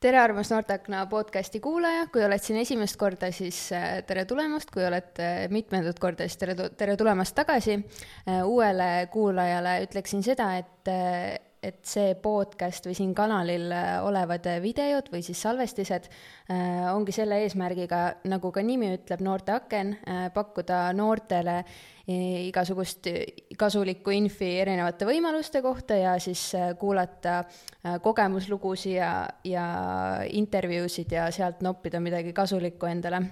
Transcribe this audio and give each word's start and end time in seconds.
tere, 0.00 0.16
armas 0.18 0.48
Noorteakna 0.50 1.02
podcasti 1.10 1.60
kuulaja, 1.60 2.06
kui 2.12 2.22
oled 2.24 2.40
siin 2.40 2.60
esimest 2.62 2.96
korda, 3.00 3.28
siis 3.36 3.58
äh, 3.76 3.98
tere 4.08 4.24
tulemast, 4.28 4.72
kui 4.72 4.84
oled 4.86 5.20
äh, 5.20 5.42
mitmendat 5.52 6.00
korda, 6.00 6.24
siis 6.28 6.40
tere, 6.40 6.56
tere 6.80 6.96
tulemast 6.96 7.36
tagasi. 7.36 7.76
Äh, 8.24 8.40
uuele 8.48 9.08
kuulajale 9.12 9.76
ütleksin 9.84 10.24
seda, 10.24 10.54
et 10.56 11.48
et 11.62 11.80
see 11.84 12.14
podcast 12.20 12.86
või 12.88 12.94
siin 12.96 13.10
kanalil 13.16 13.68
äh, 13.74 13.98
olevad 14.04 14.46
äh, 14.48 14.60
videod 14.64 15.10
või 15.12 15.20
siis 15.24 15.40
salvestised 15.44 16.08
äh, 16.08 16.88
ongi 16.94 17.12
selle 17.12 17.42
eesmärgiga, 17.44 18.02
nagu 18.32 18.52
ka 18.54 18.64
nimi 18.64 18.94
ütleb, 18.96 19.20
noorte 19.24 19.52
aken, 19.54 19.94
pakkuda 20.34 20.90
noortele 20.96 21.60
igasugust 22.10 23.06
kasulikku 23.60 24.10
infi 24.16 24.48
erinevate 24.62 25.06
võimaluste 25.06 25.60
kohta 25.62 25.94
ja 25.94 26.16
siis 26.22 26.42
kuulata 26.80 27.44
kogemuslugusid 28.02 28.96
ja, 28.96 29.12
ja 29.46 29.66
intervjuusid 30.26 31.14
ja 31.14 31.28
sealt 31.34 31.62
noppida 31.62 32.02
midagi 32.02 32.34
kasulikku 32.34 32.90
endale 32.90 33.22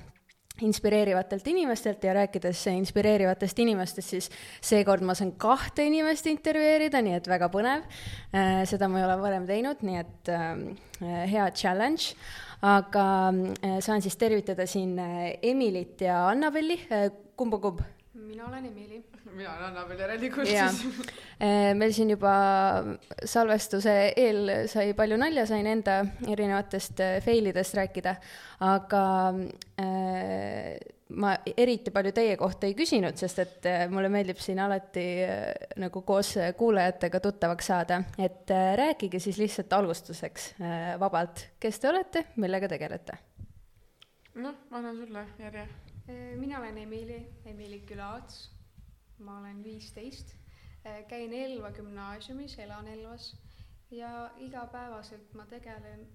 inspireerivatelt 0.62 1.46
inimestelt 1.46 2.04
ja 2.04 2.14
rääkides 2.16 2.64
inspireerivatest 2.72 3.58
inimestest, 3.58 4.14
siis 4.14 4.30
seekord 4.64 5.04
ma 5.06 5.14
saan 5.18 5.34
kahte 5.40 5.86
inimest 5.86 6.26
intervjueerida, 6.30 7.02
nii 7.04 7.18
et 7.18 7.30
väga 7.30 7.50
põnev. 7.52 7.86
Äh, 8.32 8.62
seda 8.68 8.88
ma 8.90 9.02
ei 9.02 9.06
ole 9.08 9.18
varem 9.22 9.46
teinud, 9.48 9.84
nii 9.86 10.00
et 10.02 10.32
äh, 10.34 11.22
hea 11.30 11.50
challenge. 11.54 12.14
aga 12.62 13.04
äh, 13.30 13.78
saan 13.80 14.02
siis 14.02 14.16
tervitada 14.18 14.66
siin 14.66 14.96
Emilit 15.42 16.00
ja 16.02 16.24
Annabelli, 16.28 16.80
kumba 17.36 17.60
kumb? 17.62 17.84
Mina 18.18 18.48
olen 18.48 18.66
Emili 18.66 19.00
mina 19.38 19.54
olen 19.54 19.64
Anna-Meli 19.70 20.04
järelikult 20.04 20.50
siis. 20.50 20.82
Eh, 21.40 21.72
meil 21.78 21.94
siin 21.96 22.10
juba 22.14 22.34
salvestuse 23.24 23.96
eel 24.16 24.52
sai 24.70 24.92
palju 24.98 25.18
nalja, 25.20 25.46
sain 25.46 25.66
enda 25.70 26.00
erinevatest 26.26 27.00
eh, 27.04 27.16
fail 27.24 27.52
idest 27.52 27.78
rääkida, 27.78 28.14
aga 28.66 29.02
äh, 29.78 30.78
ma 31.16 31.32
eriti 31.56 31.92
palju 31.94 32.12
teie 32.16 32.36
kohta 32.40 32.68
ei 32.68 32.74
küsinud, 32.76 33.16
sest 33.20 33.40
et 33.42 33.68
mulle 33.92 34.10
meeldib 34.12 34.40
siin 34.42 34.60
alati 34.60 35.06
äh, 35.24 35.72
nagu 35.80 36.02
koos 36.06 36.34
kuulajatega 36.58 37.20
tuttavaks 37.24 37.70
saada, 37.72 38.02
et 38.18 38.50
äh, 38.52 38.72
rääkige 38.78 39.20
siis 39.22 39.38
lihtsalt 39.40 39.72
alustuseks 39.72 40.52
äh, 40.60 40.94
vabalt, 41.00 41.46
kes 41.60 41.80
te 41.80 41.90
olete, 41.92 42.24
millega 42.36 42.68
tegelete? 42.68 43.18
noh, 44.38 44.54
ma 44.70 44.78
annan 44.78 44.96
sulle 45.00 45.24
järje. 45.40 45.68
Mina 46.36 46.58
olen 46.58 46.78
Emili, 46.78 47.26
Emili 47.44 47.80
Külaots. 47.80 48.50
Ma 49.18 49.38
olen 49.38 49.64
viisteist, 49.64 50.34
äh, 50.86 51.06
käin 51.08 51.32
Elva 51.32 51.70
gümnaasiumis, 51.70 52.58
elan 52.58 52.88
Elvas. 52.88 53.36
Ja 53.90 54.30
igapäevaselt 54.36 55.34
ma 55.34 55.46
tegelen 55.46 56.06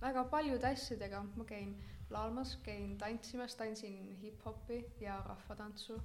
väga 0.00 0.24
paljude 0.24 0.66
asjadega, 0.66 1.22
ma 1.36 1.44
käin 1.44 1.76
laulmas, 2.10 2.56
käin 2.62 2.98
tantsimas, 2.98 3.54
tantsin 3.56 4.16
hip-hopi 4.22 4.84
ja 5.00 5.22
rahvatantsu, 5.26 6.00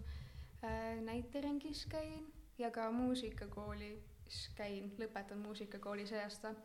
äh, 0.63 1.01
näiteringis 1.01 1.85
käin 1.85 2.33
ja 2.57 2.71
ka 2.71 2.91
muusikakoolis 2.91 4.49
käin, 4.55 4.91
lõpetan 4.99 5.41
muusikakooli 5.41 6.07
see 6.07 6.23
aasta. 6.23 6.55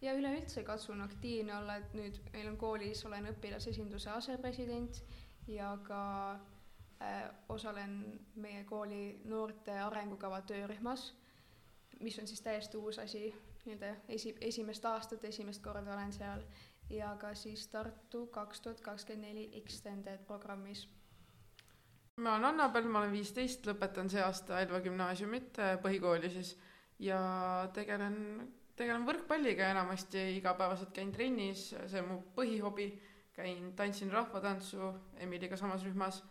ja 0.00 0.12
üleüldse 0.14 0.62
katsun 0.62 1.00
aktiivne 1.00 1.56
olla, 1.56 1.76
et 1.76 1.94
nüüd 1.94 2.18
meil 2.32 2.48
on 2.48 2.56
koolis, 2.56 3.04
olen 3.06 3.26
õpilasesinduse 3.32 4.10
asepresident 4.10 5.02
ja 5.48 5.78
ka 5.82 6.04
Äh, 7.02 7.30
osalen 7.48 8.20
meie 8.34 8.64
kooli 8.64 9.20
noorte 9.24 9.70
arengukava 9.80 10.40
töörühmas, 10.42 11.12
mis 12.00 12.16
on 12.18 12.26
siis 12.26 12.40
täiesti 12.42 12.76
uus 12.76 12.98
asi, 12.98 13.20
nii-öelda 13.64 13.92
esi, 14.10 14.32
esimest 14.40 14.88
aastat, 14.90 15.24
esimest 15.24 15.62
korda 15.62 15.94
olen 15.94 16.10
seal, 16.12 16.42
ja 16.90 17.12
ka 17.20 17.30
siis 17.38 17.68
Tartu 17.70 18.24
kaks 18.34 18.60
tuhat 18.60 18.80
kakskümmend 18.80 19.28
neli 19.28 19.44
Extended 19.60 20.24
programmis. 20.26 20.88
ma 22.16 22.34
olen 22.34 22.48
Annabel, 22.50 22.90
ma 22.90 23.04
olen 23.04 23.14
viisteist, 23.14 23.66
lõpetan 23.70 24.10
see 24.10 24.24
aasta 24.24 24.58
Elva 24.60 24.80
gümnaasiumit 24.82 25.62
äh, 25.62 25.76
põhikooli 25.84 26.32
siis. 26.34 26.56
Ja 26.98 27.20
tegelen, 27.74 28.16
tegelen 28.74 29.06
võrkpalliga 29.06 29.70
enamasti, 29.70 30.32
igapäevaselt 30.40 30.90
käin 30.90 31.14
trennis, 31.14 31.68
see 31.86 32.02
on 32.02 32.08
mu 32.10 32.18
põhihobi, 32.34 32.90
käin, 33.38 33.72
tantsin 33.78 34.10
rahvatantsu 34.12 34.92
Emiliga 35.22 35.56
samas 35.56 35.84
rühmas. 35.86 36.22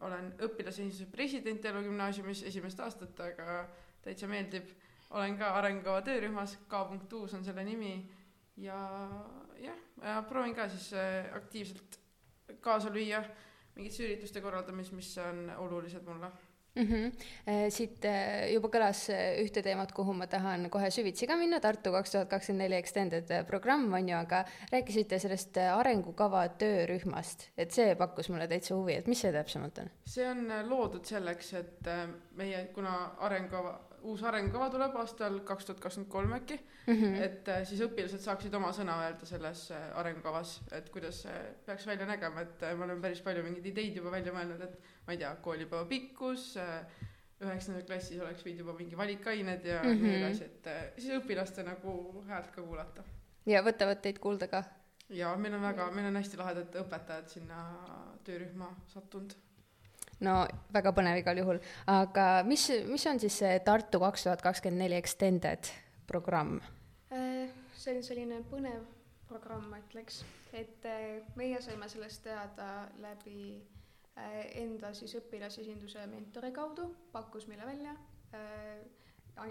Olen 0.00 0.30
õpilasesinduse 0.44 1.08
president 1.12 1.64
Elu 1.68 1.82
gümnaasiumis 1.84 2.44
esimest 2.48 2.80
aastat, 2.80 3.18
aga 3.20 3.64
täitsa 4.04 4.28
meeldib. 4.28 4.68
olen 5.10 5.36
ka 5.38 5.48
arengukava 5.58 6.02
töörühmas, 6.06 6.58
K.uus 6.70 7.34
on 7.34 7.44
selle 7.44 7.64
nimi. 7.64 7.94
Ja 8.56 8.78
jah, 9.58 9.78
ja 10.02 10.22
proovin 10.28 10.54
ka 10.54 10.68
siis 10.68 10.92
äh, 10.94 11.26
aktiivselt 11.36 11.98
kaasa 12.60 12.92
lüüa 12.92 13.22
mingite 13.74 14.04
ürituste 14.04 14.40
korraldamises, 14.40 14.92
mis 14.92 15.10
on 15.18 15.50
olulised 15.56 16.04
mulle 16.06 16.30
mm. 16.74 16.82
-hmm. 16.82 17.70
siit 17.70 18.04
äh, 18.04 18.52
juba 18.52 18.68
kõlas 18.68 19.02
äh, 19.10 19.40
ühte 19.42 19.62
teemat, 19.62 19.92
kuhu 19.92 20.12
ma 20.12 20.26
tahan 20.26 20.70
kohe 20.70 20.90
süvitsi 20.90 21.26
ka 21.26 21.36
minna, 21.36 21.60
Tartu 21.60 21.92
kaks 21.92 22.14
tuhat 22.14 22.30
kakskümmend 22.30 22.64
neli 22.64 22.76
extended 22.76 23.32
programm 23.46 23.92
on 23.92 24.08
ju, 24.08 24.16
aga 24.16 24.44
rääkisite 24.72 25.18
sellest 25.18 25.56
arengukava 25.56 26.46
töörühmast, 26.48 27.50
et 27.56 27.72
see 27.72 27.94
pakkus 27.94 28.28
mulle 28.28 28.48
täitsa 28.48 28.74
huvi, 28.74 28.94
et 28.94 29.06
mis 29.06 29.20
see 29.20 29.32
täpsemalt 29.32 29.78
on? 29.78 29.92
see 30.06 30.26
on 30.28 30.46
loodud 30.68 31.04
selleks, 31.04 31.54
et 31.54 31.94
meie, 32.36 32.66
kuna 32.74 32.96
arengukava 33.18 33.78
uus 34.02 34.22
arengukava 34.24 34.70
tuleb 34.72 34.94
aastal 34.96 35.40
kaks 35.46 35.66
tuhat 35.68 35.80
kakskümmend 35.84 36.10
kolm 36.12 36.32
äkki 36.32 36.56
mm, 36.86 36.94
-hmm. 36.94 37.22
et 37.22 37.50
siis 37.68 37.82
õpilased 37.84 38.22
saaksid 38.24 38.54
oma 38.54 38.70
sõna 38.72 38.96
öelda 39.04 39.26
selles 39.28 39.66
arengukavas, 39.94 40.60
et 40.72 40.88
kuidas 40.90 41.22
see 41.26 41.42
peaks 41.66 41.86
välja 41.86 42.06
nägema, 42.06 42.40
et 42.40 42.64
me 42.78 42.84
oleme 42.84 43.00
päris 43.02 43.20
palju 43.20 43.44
mingeid 43.44 43.66
ideid 43.66 43.96
juba 43.96 44.10
välja 44.10 44.32
mõelnud, 44.32 44.62
et 44.64 44.78
ma 45.10 45.14
ei 45.16 45.18
tea, 45.18 45.30
koolipäeva 45.42 45.84
pikkus, 45.90 46.52
üheksandal 47.42 47.82
klassis 47.88 48.20
oleks 48.22 48.44
võinud 48.46 48.62
juba 48.62 48.74
mingi 48.78 48.98
valikained 48.98 49.64
ja 49.66 49.80
mm 49.82 49.88
-hmm. 49.88 50.02
nii 50.06 50.18
edasi, 50.20 50.44
et 50.44 50.68
siis 51.02 51.16
õpilaste 51.16 51.64
nagu 51.66 52.22
häält 52.28 52.50
ka 52.54 52.62
kuulata. 52.62 53.02
ja 53.46 53.62
võtavad 53.66 54.00
teid 54.04 54.20
kuulda 54.22 54.46
ka? 54.46 54.62
jaa, 55.08 55.36
meil 55.36 55.54
on 55.54 55.62
väga, 55.62 55.90
meil 55.90 56.06
on 56.06 56.16
hästi 56.16 56.36
lahedad 56.36 56.76
õpetajad 56.84 57.26
sinna 57.28 57.62
töörühma 58.24 58.68
sattunud 58.86 59.34
no 60.20 60.36
väga 60.72 60.92
põnev 60.92 61.18
igal 61.18 61.42
juhul, 61.42 61.58
aga 61.86 62.28
mis, 62.46 62.68
mis 62.86 63.06
on 63.06 63.20
siis 63.20 63.38
see 63.42 63.58
Tartu 63.66 64.00
kaks 64.00 64.22
tuhat 64.28 64.42
kakskümmend 64.42 64.84
neli 64.84 64.94
extended 64.94 65.72
programm? 66.06 66.60
Äh, 67.10 67.50
see 67.74 67.96
on 67.96 68.02
selline 68.02 68.44
põnev 68.50 68.86
programm, 69.28 69.70
ma 69.70 69.82
ütleks, 69.82 70.22
et 70.52 70.86
äh, 70.86 71.20
meie 71.34 71.60
saime 71.62 71.88
sellest 71.88 72.22
teada 72.22 72.88
läbi 73.00 73.56
äh, 73.56 73.79
enda 74.60 74.90
siis 74.94 75.14
õpilasesinduse 75.16 76.06
mentori 76.10 76.50
kaudu, 76.52 76.88
pakkus 77.12 77.46
meile 77.48 77.66
välja, 77.66 77.94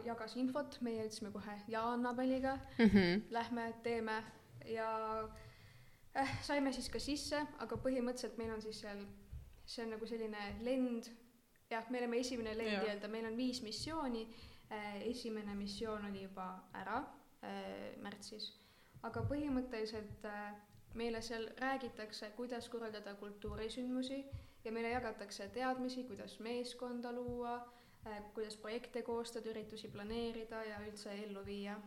jagas 0.06 0.36
infot, 0.38 0.78
meie 0.86 1.06
ütlesime 1.08 1.32
kohe 1.34 1.56
ja 1.68 1.84
Annabeliga 1.94 2.58
mm, 2.78 2.86
-hmm. 2.86 3.22
lähme, 3.30 3.74
teeme. 3.84 4.24
Ja 4.66 4.90
äh, 6.18 6.42
saime 6.44 6.74
siis 6.74 6.90
ka 6.90 7.00
sisse, 7.00 7.40
aga 7.60 7.76
põhimõtteliselt 7.76 8.38
meil 8.38 8.52
on 8.54 8.62
siis 8.62 8.82
seal 8.82 9.06
see 9.70 9.84
on 9.86 9.94
nagu 9.94 10.08
selline 10.10 10.46
lend, 10.66 11.10
jah, 11.70 11.86
me 11.90 12.02
oleme 12.02 12.20
esimene 12.24 12.56
lend 12.58 12.74
nii-öelda, 12.74 13.10
meil 13.12 13.28
on 13.30 13.38
viis 13.38 13.62
missiooni 13.62 14.24
äh,, 14.72 15.02
esimene 15.12 15.56
missioon 15.56 16.08
oli 16.10 16.24
juba 16.24 16.48
ära 16.74 17.04
äh, 17.46 18.00
märtsis, 18.02 18.50
aga 19.06 19.24
põhimõtteliselt 19.30 20.26
äh, 20.26 20.56
meile 20.98 21.22
seal 21.22 21.46
räägitakse, 21.62 22.32
kuidas 22.38 22.70
korraldada 22.70 23.14
kultuurisündmusi 23.22 24.24
ja 24.64 24.72
meile 24.72 24.90
jagatakse 24.90 25.48
teadmisi, 25.54 26.04
kuidas 26.04 26.40
meeskonda 26.40 27.12
luua 27.12 27.56
äh,, 28.08 28.24
kuidas 28.34 28.58
projekte 28.58 29.02
koostada, 29.02 29.50
üritusi 29.50 29.88
planeerida 29.88 30.64
ja 30.64 30.82
üldse 30.88 31.14
ellu 31.24 31.46
viia. 31.46 31.80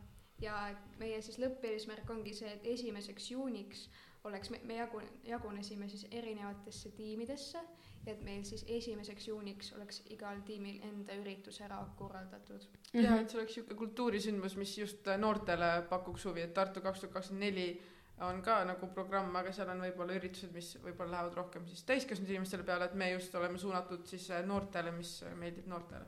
ja 0.43 0.75
meie 0.99 1.21
siis 1.23 1.39
lõppeesmärk 1.39 2.09
ongi 2.11 2.33
see, 2.35 2.51
et 2.51 2.65
esimeseks 2.67 3.31
juuniks 3.31 3.85
oleks, 4.25 4.51
me, 4.51 4.61
me 4.65 4.75
jagu-, 4.81 5.05
jagunesime 5.25 5.89
siis 5.89 6.07
erinevatesse 6.11 6.91
tiimidesse, 6.97 7.61
et 8.07 8.23
meil 8.27 8.43
siis 8.45 8.65
esimeseks 8.69 9.29
juuniks 9.29 9.73
oleks 9.77 10.01
igal 10.11 10.41
tiimil 10.47 10.81
enda 10.89 11.15
üritus 11.21 11.61
ära 11.63 11.79
korraldatud 11.99 12.67
mm. 12.67 13.01
-hmm. 13.01 13.05
ja 13.05 13.21
et 13.21 13.31
see 13.31 13.39
oleks 13.39 13.57
niisugune 13.57 13.79
kultuurisündmus, 13.79 14.57
mis 14.57 14.79
just 14.79 15.07
noortele 15.19 15.71
pakuks 15.91 16.25
huvi, 16.25 16.43
et 16.43 16.55
Tartu 16.55 16.81
kaks 16.81 17.01
tuhat 17.01 17.13
kakskümmend 17.13 17.45
neli 17.45 17.83
on 18.21 18.43
ka 18.45 18.59
nagu 18.67 18.87
programm, 18.95 19.35
aga 19.39 19.53
seal 19.55 19.71
on 19.73 19.81
võib-olla 19.83 20.15
üritused, 20.19 20.53
mis 20.55 20.69
võib-olla 20.83 21.17
lähevad 21.17 21.37
rohkem 21.39 21.65
siis 21.67 21.83
täiskasvanud 21.89 22.31
inimestele 22.31 22.67
peale, 22.67 22.87
et 22.91 22.95
me 22.99 23.11
just 23.13 23.35
oleme 23.39 23.59
suunatud 23.59 24.05
siis 24.09 24.29
äh, 24.31 24.45
noortele, 24.47 24.93
mis 24.95 25.15
meeldib 25.41 25.67
noortele. 25.71 26.07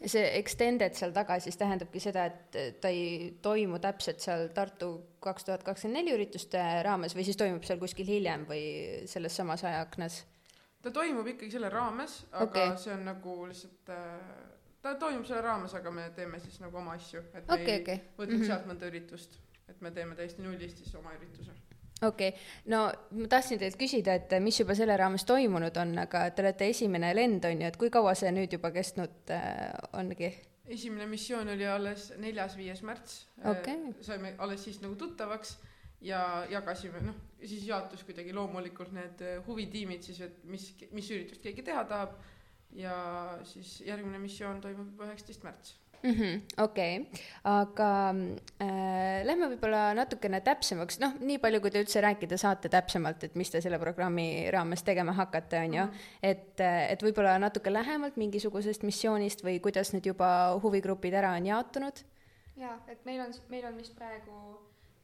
ja 0.00 0.12
see 0.12 0.24
extended 0.38 0.96
seal 0.98 1.14
taga 1.16 1.38
siis 1.42 1.58
tähendabki 1.60 2.02
seda, 2.02 2.26
et 2.30 2.80
ta 2.80 2.92
ei 2.92 3.36
toimu 3.42 3.80
täpselt 3.82 4.22
seal 4.22 4.48
Tartu 4.56 4.90
kaks 5.24 5.48
tuhat 5.48 5.64
kakskümmend 5.66 6.02
neli 6.02 6.14
ürituste 6.14 6.62
raames 6.86 7.16
või 7.16 7.26
siis 7.26 7.40
toimub 7.40 7.64
seal 7.66 7.80
kuskil 7.82 8.08
hiljem 8.08 8.46
või 8.48 8.64
selles 9.10 9.36
samas 9.36 9.64
ajaaknas? 9.66 10.22
ta 10.82 10.92
toimub 10.94 11.26
ikkagi 11.32 11.56
selle 11.56 11.72
raames, 11.72 12.20
aga 12.32 12.46
okay. 12.46 12.76
see 12.78 12.94
on 12.94 13.08
nagu 13.08 13.40
lihtsalt 13.48 13.90
äh, 13.96 14.20
ta 14.84 14.94
toimub 15.00 15.26
selle 15.26 15.42
raames, 15.42 15.74
aga 15.74 15.90
me 15.90 16.10
teeme 16.14 16.38
siis 16.44 16.60
nagu 16.62 16.78
oma 16.78 16.94
asju, 17.00 17.24
et 17.32 17.42
me 17.42 17.58
okay, 17.58 17.74
ei 17.74 17.82
okay. 17.82 18.06
võtnud 18.20 18.36
mm 18.36 18.42
-hmm. 18.42 18.52
sealt 18.52 18.70
mõnda 18.70 18.92
üritust 18.92 19.40
et 19.68 19.80
me 19.80 19.90
teeme 19.90 20.14
täiesti 20.18 20.42
nullist 20.42 20.82
siis 20.82 20.94
oma 20.94 21.14
ürituse 21.16 21.54
okei 22.02 22.28
okay., 22.28 22.40
no 22.72 22.86
ma 23.20 23.28
tahtsin 23.30 23.60
teilt 23.60 23.78
küsida, 23.80 24.16
et 24.18 24.36
mis 24.42 24.58
juba 24.60 24.76
selle 24.78 24.96
raames 24.98 25.24
toimunud 25.28 25.76
on, 25.80 25.94
aga 26.02 26.26
te 26.30 26.44
olete 26.44 26.68
esimene 26.72 27.12
lend, 27.16 27.46
on 27.48 27.62
ju, 27.62 27.70
et 27.70 27.78
kui 27.80 27.90
kaua 27.92 28.14
see 28.18 28.32
nüüd 28.36 28.58
juba 28.58 28.72
kestnud 28.74 29.32
äh, 29.34 29.72
ongi? 29.96 30.32
esimene 30.66 31.06
missioon 31.06 31.48
oli 31.54 31.66
alles 31.70 32.10
neljas-viies 32.18 32.82
märts 32.86 33.22
okay.. 33.44 33.94
saime 34.02 34.34
alles 34.42 34.64
siis 34.66 34.80
nagu 34.82 34.96
tuttavaks 34.98 35.56
ja 36.04 36.20
jagasime, 36.50 37.00
noh, 37.06 37.16
siis 37.40 37.64
jaotus 37.66 38.02
kuidagi 38.04 38.34
loomulikult 38.34 38.92
need 38.94 39.22
huvitiimid 39.46 40.04
siis, 40.04 40.20
et 40.26 40.42
mis, 40.44 40.68
mis 40.92 41.10
üritust 41.14 41.42
keegi 41.42 41.64
teha 41.66 41.84
tahab. 41.88 42.16
ja 42.76 42.94
siis 43.44 43.80
järgmine 43.86 44.18
missioon 44.20 44.60
toimub 44.60 44.90
juba 44.90 45.06
üheksateist 45.06 45.44
märts 45.46 45.76
okei. 46.02 46.12
-hmm,, 46.14 46.42
okay. 46.64 47.04
aga 47.44 47.88
äh, 48.62 49.24
lähme 49.24 49.48
võib-olla 49.54 49.94
natukene 49.94 50.40
täpsemaks, 50.40 51.00
noh, 51.02 51.16
nii 51.20 51.38
palju, 51.42 51.60
kui 51.60 51.70
te 51.70 51.82
üldse 51.84 52.02
rääkida 52.04 52.38
saate 52.40 52.68
täpsemalt, 52.72 53.24
et 53.24 53.34
mis 53.34 53.50
te 53.50 53.60
selle 53.60 53.78
programmi 53.78 54.50
raames 54.50 54.82
tegema 54.82 55.12
hakkate, 55.12 55.58
on 55.58 55.74
ju. 55.74 55.84
Mm, 55.84 55.90
-hmm. 55.90 56.18
et, 56.22 56.60
et 56.90 57.02
võib-olla 57.02 57.38
natuke 57.38 57.72
lähemalt 57.72 58.16
mingisugusest 58.16 58.82
missioonist 58.82 59.44
või 59.44 59.60
kuidas 59.60 59.92
nüüd 59.94 60.06
juba 60.06 60.58
huvigrupid 60.62 61.14
ära 61.14 61.32
on 61.32 61.46
jaotunud? 61.46 62.04
jaa, 62.56 62.78
et 62.88 63.04
meil 63.04 63.20
on, 63.20 63.34
meil 63.48 63.66
on 63.66 63.76
vist 63.76 63.94
praegu, 63.94 64.60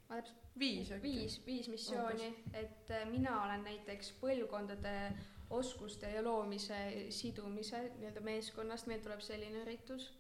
ma 0.08 0.16
täpselt 0.16 0.38
viis 0.58 0.90
viis, 1.02 1.40
viis 1.46 1.68
missiooni, 1.68 2.34
et 2.54 2.90
äh, 2.90 3.04
mina 3.10 3.42
olen 3.44 3.64
näiteks 3.64 4.12
põlvkondade 4.20 5.12
oskuste 5.50 6.10
ja 6.10 6.24
loomise 6.24 6.76
sidumise 7.10 7.82
nii-öelda 7.98 8.20
meeskonnast, 8.20 8.86
meil 8.86 9.00
tuleb 9.04 9.20
selline 9.20 9.62
üritus 9.62 10.12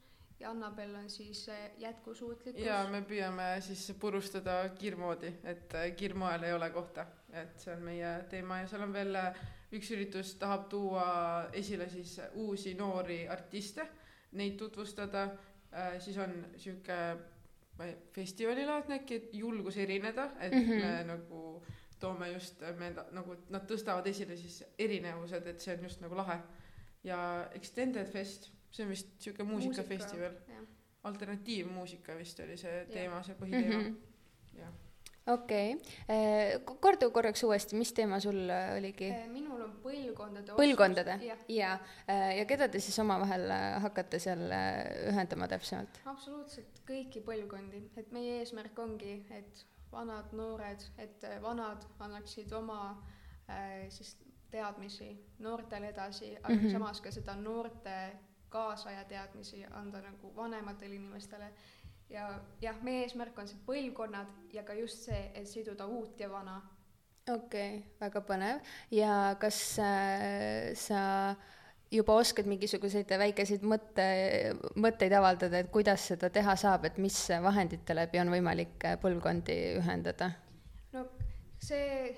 ja 0.42 0.50
Annabel 0.50 0.94
on 0.94 1.10
siis 1.10 1.48
äh, 1.48 1.70
jätkusuutlikkus. 1.78 2.64
ja 2.64 2.82
me 2.90 3.02
püüame 3.06 3.48
siis 3.62 3.92
purustada 4.00 4.56
kiirmoodi, 4.78 5.32
et 5.44 5.74
äh, 5.78 5.90
kiirmoel 5.96 6.42
ei 6.42 6.52
ole 6.52 6.70
kohta, 6.74 7.06
et 7.30 7.58
see 7.62 7.74
on 7.74 7.84
meie 7.86 8.12
teema 8.30 8.58
ja 8.62 8.70
seal 8.70 8.82
on 8.86 8.92
veel 8.92 9.18
üks 9.72 9.90
üritus 9.94 10.34
tahab 10.40 10.66
tuua 10.72 11.06
esile 11.56 11.88
siis 11.88 12.18
uusi 12.42 12.74
noori 12.74 13.22
artiste, 13.28 13.86
neid 14.32 14.58
tutvustada, 14.60 15.28
siis 16.00 16.18
on 16.20 16.34
sihuke 16.60 16.98
festivalilaadne 18.12 18.98
äkki, 19.00 19.14
et 19.14 19.34
julgus 19.34 19.76
erineda, 19.80 20.30
et 20.40 20.52
mm 20.52 20.66
-hmm. 20.68 20.84
me 20.84 21.04
nagu 21.04 21.62
toome 22.00 22.32
just, 22.32 22.60
me 22.78 22.90
nagu, 23.12 23.36
nad 23.48 23.64
tõstavad 23.70 24.06
esile 24.06 24.36
siis 24.36 24.64
erinevused, 24.78 25.46
et 25.46 25.60
see 25.60 25.76
on 25.76 25.84
just 25.88 26.00
nagu 26.00 26.16
lahe. 26.16 26.40
ja 27.04 27.48
Extended 27.54 28.06
Fest, 28.06 28.50
see 28.72 28.86
on 28.86 28.92
vist 28.92 29.10
sihuke 29.18 29.44
muusikafestival 29.44 30.32
Muusika,. 30.32 30.62
alternatiivmuusika 31.10 32.16
vist 32.18 32.40
oli 32.40 32.56
see 32.56 32.86
teema, 32.92 33.22
see 33.26 33.36
põhiteema 33.38 33.82
mm, 33.82 33.90
-hmm. 33.90 34.58
jah 34.60 34.72
okei 35.26 35.74
okay., 35.74 36.16
eh, 36.16 36.60
korda 36.80 37.10
korraks 37.10 37.44
uuesti, 37.44 37.76
mis 37.76 37.92
teema 37.92 38.20
sul 38.20 38.48
eh, 38.50 38.76
oligi? 38.78 39.10
Eh, 39.14 39.28
minul 39.30 39.60
on 39.62 39.74
põlvkondade 39.84 40.56
põlvkondade 40.58 41.18
ja, 41.22 41.36
ja., 41.48 41.76
ja 42.38 42.46
keda 42.48 42.68
te 42.68 42.80
siis 42.82 42.98
omavahel 42.98 43.46
hakkate 43.84 44.18
seal 44.22 44.48
ühendama 45.10 45.48
täpsemalt? 45.52 46.02
absoluutselt 46.10 46.82
kõiki 46.88 47.22
põlvkondi, 47.26 47.84
et 47.96 48.10
meie 48.14 48.40
eesmärk 48.40 48.78
ongi, 48.82 49.20
et 49.30 49.64
vanad, 49.92 50.32
noored, 50.32 50.84
et 50.98 51.24
vanad 51.42 51.86
annaksid 52.00 52.52
oma 52.56 52.82
äh, 53.46 53.86
siis 53.92 54.16
teadmisi 54.52 55.12
noortele 55.44 55.92
edasi, 55.92 56.36
aga 56.42 56.54
mm 56.54 56.60
-hmm. 56.60 56.72
samas 56.72 57.00
ka 57.00 57.10
seda 57.10 57.36
noorte 57.36 57.96
kaasaja 58.52 59.04
teadmisi 59.08 59.64
anda 59.80 60.02
nagu 60.04 60.32
vanematele 60.36 60.98
inimestele 60.98 61.48
ja 62.12 62.28
jah, 62.62 62.76
meie 62.84 63.06
eesmärk 63.06 63.38
on 63.38 63.48
see 63.48 63.60
põlvkonnad 63.66 64.52
ja 64.54 64.64
ka 64.66 64.76
just 64.76 65.08
see, 65.08 65.24
et 65.34 65.48
siduda 65.48 65.86
uut 65.88 66.20
ja 66.20 66.28
vana. 66.30 66.60
okei 67.28 67.78
okay,, 67.78 67.82
väga 68.00 68.22
põnev 68.28 68.74
ja 68.92 69.16
kas 69.40 69.58
äh, 69.80 70.72
sa 70.78 71.34
juba 71.92 72.16
oskad 72.20 72.48
mingisuguseid 72.48 73.10
väikeseid 73.20 73.64
mõtte, 73.68 74.04
mõtteid 74.80 75.12
avaldada, 75.16 75.60
et 75.60 75.70
kuidas 75.72 76.06
seda 76.12 76.30
teha 76.32 76.56
saab, 76.56 76.86
et 76.88 76.98
mis 76.98 77.16
vahendite 77.44 77.96
läbi 77.96 78.20
on 78.22 78.32
võimalik 78.32 78.88
äh, 78.88 78.98
põlvkondi 79.00 79.58
ühendada? 79.80 80.32
no 80.92 81.06
see 81.62 82.12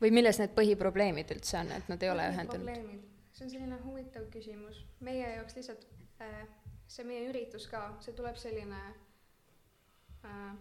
või 0.00 0.12
milles 0.12 0.40
need 0.40 0.52
põhiprobleemid 0.56 1.32
üldse 1.36 1.60
on, 1.62 1.72
et 1.78 1.90
nad 1.92 2.02
ei 2.02 2.12
ole 2.12 2.30
ühendunud? 2.34 3.12
See 3.48 3.58
on 3.58 3.60
selline 3.60 3.80
huvitav 3.84 4.28
küsimus, 4.32 4.84
meie 5.04 5.34
jaoks 5.36 5.56
lihtsalt 5.58 5.86
äh, 6.24 6.44
see 6.88 7.04
meie 7.08 7.28
üritus 7.28 7.66
ka, 7.68 7.86
see 8.04 8.14
tuleb 8.16 8.36
selline 8.40 8.80
äh, 10.24 10.54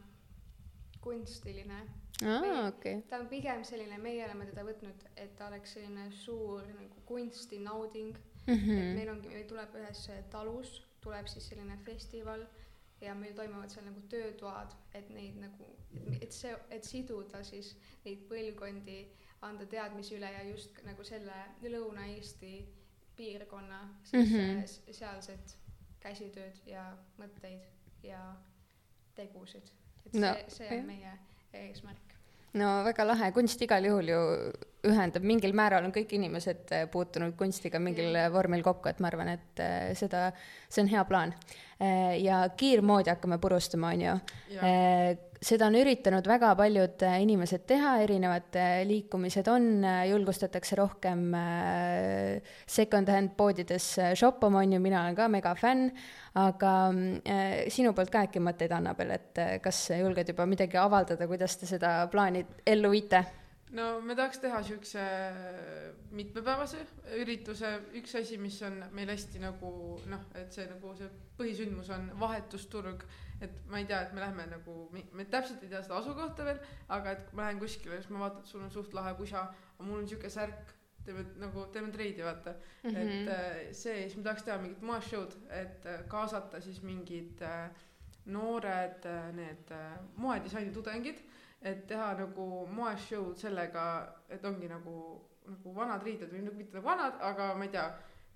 kunstiline 1.03 1.79
aa, 2.27 2.67
okei 2.67 3.01
ta 3.09 3.19
on 3.21 3.29
pigem 3.31 3.63
selline, 3.67 3.97
meie 4.03 4.25
oleme 4.25 4.47
teda 4.49 4.65
võtnud, 4.67 5.07
et 5.15 5.35
ta 5.39 5.47
oleks 5.47 5.75
selline 5.77 6.09
suur 6.15 6.67
nagu 6.75 7.05
kunstinauding 7.07 8.17
mm. 8.47 8.53
-hmm. 8.53 8.81
et 8.81 8.95
meil 8.99 9.13
ongi, 9.15 9.31
meil 9.31 9.47
tuleb 9.47 9.79
ühes 9.79 10.05
talus, 10.31 10.81
tuleb 11.01 11.27
siis 11.27 11.47
selline 11.49 11.77
festival 11.85 12.45
ja 13.01 13.15
meil 13.15 13.33
toimuvad 13.35 13.69
seal 13.69 13.85
nagu 13.85 14.01
töötoad, 14.09 14.75
et 14.93 15.09
neid 15.09 15.39
nagu, 15.39 15.67
et 16.21 16.31
see, 16.31 16.55
et 16.69 16.83
siduda 16.83 17.43
siis 17.43 17.75
neid 18.05 18.23
põlvkondi, 18.29 18.99
anda 19.43 19.65
teadmisi 19.69 20.17
üle 20.17 20.29
ja 20.31 20.43
just 20.47 20.79
nagu 20.87 21.03
selle 21.03 21.35
Lõuna-Eesti 21.63 22.53
piirkonna 23.17 23.79
siis 24.03 24.29
mm 24.29 24.35
-hmm. 24.35 24.91
sealset 24.91 25.57
käsitööd 25.99 26.59
ja 26.65 26.85
mõtteid 27.19 27.63
ja 28.03 28.35
tegusid. 29.15 29.71
et 30.05 30.13
no, 30.13 30.33
see, 30.33 30.67
see 30.67 30.79
on 30.79 30.85
meie 30.85 31.11
eesmärk. 31.53 32.15
no 32.53 32.83
väga 32.83 33.07
lahe, 33.07 33.31
kunst 33.31 33.61
igal 33.61 33.85
juhul 33.85 34.09
ju 34.09 34.21
ühendab, 34.83 35.23
mingil 35.23 35.53
määral 35.55 35.85
on 35.85 35.93
kõik 35.95 36.11
inimesed 36.17 36.71
äh, 36.75 36.87
puutunud 36.91 37.35
kunstiga 37.39 37.79
mingil 37.79 38.15
ja. 38.15 38.29
vormil 38.33 38.63
kokku, 38.63 38.89
et 38.89 38.99
ma 38.99 39.07
arvan, 39.07 39.29
et 39.37 39.59
äh, 39.63 39.93
seda, 39.95 40.31
see 40.69 40.83
on 40.83 40.91
hea 40.91 41.03
plaan. 41.05 41.33
Äh, 41.79 42.19
ja 42.23 42.43
kiirmoodi 42.57 43.13
hakkame 43.13 43.37
purustama, 43.37 43.93
on 43.95 44.01
ju 44.01 44.17
seda 45.43 45.67
on 45.67 45.75
üritanud 45.77 46.25
väga 46.27 46.53
paljud 46.57 47.03
äh, 47.05 47.17
inimesed 47.23 47.65
teha, 47.69 47.97
erinevad 48.03 48.55
äh, 48.59 48.81
liikumised 48.87 49.47
on, 49.51 49.67
äh, 49.83 50.05
julgustatakse 50.11 50.77
rohkem 50.79 51.25
second-hand 52.69 53.35
poodides 53.37 53.87
shoppama, 54.19 54.63
on 54.63 54.75
ju, 54.77 54.81
mina 54.83 55.03
olen 55.03 55.17
ka 55.17 55.27
megafänn, 55.31 55.91
aga 56.39 56.73
sinu 57.73 57.93
poolt 57.95 58.11
ka 58.13 58.25
äkki 58.27 58.41
mõtteid, 58.43 58.73
Annabel, 58.73 59.13
et 59.17 59.43
kas 59.63 59.85
julged 59.99 60.33
juba 60.33 60.47
midagi 60.49 60.79
avaldada, 60.81 61.27
kuidas 61.29 61.57
te 61.59 61.69
seda 61.69 61.95
plaani 62.11 62.45
ellu 62.73 62.93
viite? 62.93 63.23
No 63.73 63.89
me 64.01 64.15
tahaks 64.15 64.39
teha 64.43 64.61
siukse 64.63 65.03
mitmepäevase 66.11 66.85
ürituse, 67.19 67.73
üks 67.99 68.15
asi, 68.21 68.37
mis 68.37 68.61
on 68.65 68.79
meil 68.93 69.09
hästi 69.09 69.41
nagu 69.43 69.73
noh, 70.11 70.25
et 70.39 70.53
see 70.53 70.65
nagu 70.69 70.95
see 70.99 71.09
põhisündmus 71.37 71.89
on 71.95 72.11
vahetusturg 72.21 73.05
et 73.43 73.65
ma 73.69 73.79
ei 73.81 73.87
tea, 73.89 74.01
et 74.05 74.13
me 74.15 74.21
lähme 74.23 74.45
nagu, 74.51 74.75
me 74.93 75.25
täpselt 75.31 75.63
ei 75.63 75.71
tea 75.71 75.81
seda 75.83 75.97
asukohta 75.99 76.45
veel, 76.47 76.61
aga 76.95 77.15
et 77.15 77.25
kui 77.27 77.39
ma 77.39 77.47
lähen 77.47 77.59
kuskile, 77.61 77.99
siis 77.99 78.13
ma 78.13 78.23
vaatan, 78.25 78.43
et 78.43 78.51
sul 78.51 78.63
on 78.63 78.71
suht 78.73 78.95
lahe 78.95 79.13
pusa, 79.19 79.47
aga 79.75 79.87
mul 79.87 80.03
on 80.03 80.09
siuke 80.09 80.31
särk, 80.31 80.73
teeme 81.03 81.25
nagu, 81.41 81.65
teeme 81.73 81.91
treidi, 81.91 82.23
vaata 82.23 82.53
mm. 82.53 82.89
-hmm. 82.89 82.97
et 82.97 83.31
äh, 83.35 83.57
see, 83.71 84.03
siis 84.03 84.17
ma 84.17 84.29
tahaks 84.29 84.43
teha 84.47 84.57
mingit 84.61 84.81
moeshow'd, 84.81 85.35
et 85.49 85.85
äh, 85.85 86.05
kaasata 86.07 86.61
siis 86.61 86.81
mingid 86.81 87.41
äh, 87.41 87.69
noored 88.25 89.07
need 89.35 89.71
moedisaini 90.15 90.71
tudengid, 90.71 91.19
et 91.63 91.85
teha 91.87 92.13
nagu 92.19 92.47
moeshow'd 92.67 93.39
sellega, 93.39 93.85
et 94.29 94.45
ongi 94.45 94.67
nagu, 94.71 94.95
nagu 95.47 95.75
vanad 95.75 96.03
riided 96.03 96.31
või 96.31 96.43
nagu 96.47 96.59
mitte 96.59 96.77
nagu 96.77 96.87
vanad, 96.87 97.19
aga 97.21 97.53
ma 97.55 97.69
ei 97.69 97.75
tea, 97.77 97.87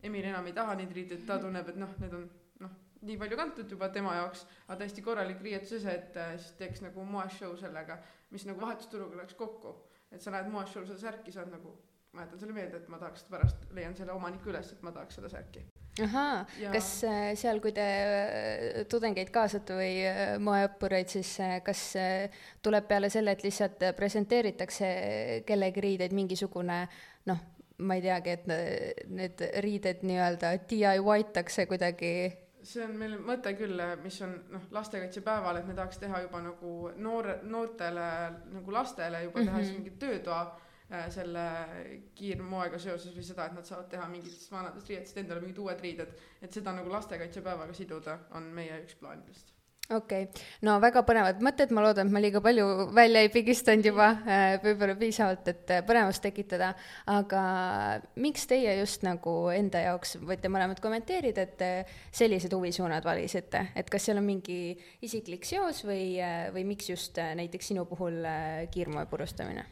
Emil 0.07 0.27
enam 0.29 0.46
ei 0.46 0.53
taha 0.53 0.75
neid 0.77 0.91
riideid, 0.93 1.24
ta 1.25 1.39
tunneb, 1.41 1.69
et 1.72 1.77
noh, 1.81 1.93
need 1.98 2.12
on 2.13 2.27
nii 3.01 3.17
palju 3.22 3.38
kantud 3.38 3.72
juba 3.72 3.89
tema 3.93 4.15
jaoks, 4.17 4.43
aga 4.67 4.79
täiesti 4.81 5.03
korralik 5.05 5.41
riietuses, 5.43 5.86
et 5.91 6.17
äh, 6.17 6.36
siis 6.38 6.55
teeks 6.60 6.84
nagu 6.86 7.05
moeshow 7.05 7.55
sellega, 7.60 8.00
mis 8.34 8.46
nagu 8.50 8.62
vahetusturuga 8.62 9.22
läheks 9.22 9.38
kokku. 9.38 9.75
et 10.12 10.24
sa 10.24 10.31
näed 10.31 10.48
moeshow'l 10.48 10.86
seda 10.88 11.01
särki, 11.01 11.34
sa 11.36 11.41
oled 11.41 11.51
nagu, 11.57 11.74
ma 12.15 12.24
jätan 12.24 12.39
selle 12.39 12.53
meelde, 12.55 12.79
et 12.79 12.88
ma 12.88 13.00
tahaks 13.01 13.25
pärast, 13.27 13.65
leian 13.75 13.96
selle 13.96 14.13
omaniku 14.15 14.53
üles, 14.53 14.72
et 14.72 14.86
ma 14.88 14.93
tahaks 14.96 15.19
seda 15.19 15.29
särki. 15.34 15.65
Ahaa 16.05 16.45
ja..., 16.61 16.71
kas 16.73 16.89
äh, 17.07 17.33
seal, 17.39 17.59
kui 17.63 17.73
te 17.75 17.85
äh, 17.85 18.79
tudengeid 18.89 19.31
kaasate 19.33 19.77
või 19.77 19.91
moeõppureid, 20.43 21.11
siis 21.11 21.35
kas 21.65 21.83
tuleb 22.63 22.87
peale 22.89 23.09
selle, 23.13 23.35
et 23.35 23.45
lihtsalt 23.45 23.85
presenteeritakse 23.97 24.89
kellegi 25.47 25.83
riideid 25.83 26.15
mingisugune 26.17 26.81
noh, 27.27 27.45
ma 27.77 27.97
ei 27.97 28.03
teagi, 28.03 28.35
et 28.37 29.07
need 29.13 29.47
riided 29.63 30.03
nii-öelda 30.07 30.57
DIY 30.69 31.31
takse 31.33 31.67
kuidagi? 31.69 32.13
See 32.67 32.83
on 32.83 32.95
meil 32.99 33.13
mõte 33.23 33.53
küll, 33.55 33.79
mis 34.03 34.17
on 34.25 34.33
noh, 34.51 34.63
lastekaitsepäeval, 34.75 35.61
et 35.61 35.67
me 35.69 35.75
tahaks 35.77 36.01
teha 36.01 36.23
juba 36.25 36.41
nagu 36.43 36.71
noore, 36.99 37.37
noortele 37.47 38.07
nagu 38.57 38.73
lastele 38.75 39.23
juba 39.23 39.39
teha 39.39 39.51
mm 39.51 39.59
-hmm. 39.59 39.65
siis 39.65 39.77
mingi 39.77 39.93
töötoa. 39.99 40.41
äh, 40.41 40.66
selle 41.12 41.44
kiirmoega 42.15 42.79
seoses 42.79 43.12
või 43.15 43.25
seda, 43.27 43.50
et 43.50 43.58
nad 43.58 43.67
saavad 43.67 43.89
teha 43.91 44.08
mingitest 44.12 44.51
vanadest 44.53 44.88
riietest 44.88 45.20
endale 45.20 45.44
mingid 45.44 45.60
uued 45.65 45.84
riided, 45.84 46.15
et 46.41 46.60
seda 46.60 46.72
nagu 46.77 46.91
lastekaitsepäevaga 46.94 47.75
siduda, 47.75 48.20
on 48.39 48.48
meie 48.56 48.79
üks 48.86 48.96
plaanidest 49.01 49.58
okei 49.89 50.24
okay., 50.24 50.44
no 50.65 50.75
väga 50.84 51.01
põnevad 51.08 51.39
mõtted, 51.44 51.72
ma 51.75 51.84
loodan, 51.86 52.10
et 52.10 52.15
ma 52.15 52.22
liiga 52.22 52.41
palju 52.44 52.65
välja 52.96 53.24
ei 53.24 53.32
pigistanud 53.32 53.88
juba, 53.88 54.10
äh, 54.27 54.58
võib-olla 54.63 54.98
piisavalt, 55.00 55.48
et 55.51 55.74
äh, 55.74 55.84
põnevust 55.88 56.24
tekitada, 56.25 56.74
aga 57.12 57.41
miks 58.20 58.48
teie 58.50 58.77
just 58.82 59.06
nagu 59.08 59.36
enda 59.53 59.84
jaoks, 59.88 60.17
võite 60.27 60.51
mõlemad 60.51 60.82
kommenteerida, 60.84 61.48
et 61.48 61.65
äh, 61.65 61.98
sellised 62.15 62.53
huvisuunad 62.56 63.08
valisite, 63.08 63.67
et 63.79 63.91
kas 63.91 64.10
seal 64.10 64.20
on 64.22 64.27
mingi 64.27 64.75
isiklik 65.06 65.48
seos 65.48 65.84
või, 65.88 66.17
või 66.56 66.67
miks 66.74 66.91
just 66.91 67.17
näiteks 67.17 67.74
sinu 67.74 67.88
puhul 67.89 68.24
kiirmoe 68.74 69.08
purustamine? 69.10 69.67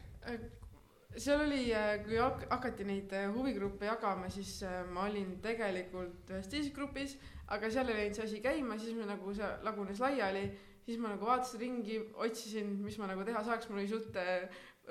Seal 1.16 1.46
oli, 1.46 1.62
kui 2.04 2.18
hakati 2.20 2.84
neid 2.84 3.12
huvigruppe 3.34 3.88
jagama, 3.88 4.28
siis 4.30 4.58
ma 4.92 5.06
olin 5.06 5.38
tegelikult 5.44 6.30
ühes 6.34 6.50
teises 6.52 6.74
grupis 6.76 7.16
aga 7.54 7.70
seal 7.70 7.90
ei 7.90 8.00
läinud 8.00 8.18
see 8.18 8.24
asi 8.26 8.40
käima, 8.42 8.78
siis 8.80 8.96
me 8.96 9.06
nagu 9.06 9.34
see 9.34 9.50
lagunes 9.66 10.00
laiali, 10.02 10.46
siis 10.86 10.98
ma 11.02 11.12
nagu 11.12 11.28
vaatasin 11.28 11.62
ringi, 11.62 12.00
otsisin, 12.26 12.72
mis 12.82 12.98
ma 12.98 13.10
nagu 13.10 13.26
teha 13.26 13.42
saaks, 13.46 13.70
mul 13.70 13.82
oli 13.82 13.90
suht 13.90 14.18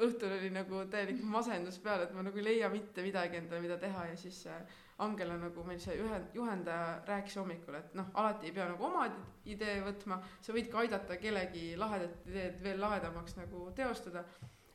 õhtul 0.05 0.33
oli 0.37 0.49
nagu 0.51 0.81
täielik 0.91 1.21
masendus 1.23 1.77
peal, 1.83 2.03
et 2.03 2.15
ma 2.15 2.23
nagu 2.25 2.39
ei 2.39 2.47
leia 2.49 2.71
mitte 2.71 3.03
midagi 3.03 3.39
endale, 3.39 3.61
mida 3.63 3.77
teha 3.79 4.09
ja 4.09 4.17
siis 4.19 4.41
äh, 4.51 4.81
Angela 5.03 5.35
nagu 5.39 5.63
meil 5.67 5.79
see 5.83 5.95
juhend, 5.99 6.31
juhendaja 6.35 6.97
rääkis 7.07 7.37
hommikul, 7.39 7.75
et 7.79 7.95
noh, 7.99 8.09
alati 8.19 8.49
ei 8.49 8.55
pea 8.55 8.67
nagu 8.71 8.87
oma 8.87 9.05
idee 9.51 9.77
võtma, 9.83 10.21
sa 10.43 10.55
võid 10.55 10.67
ka 10.71 10.83
aidata 10.83 11.19
kellegi 11.19 11.73
lahedat 11.79 12.27
ideed 12.27 12.59
veel 12.63 12.79
lahedamaks 12.83 13.35
nagu 13.39 13.69
teostada 13.75 14.23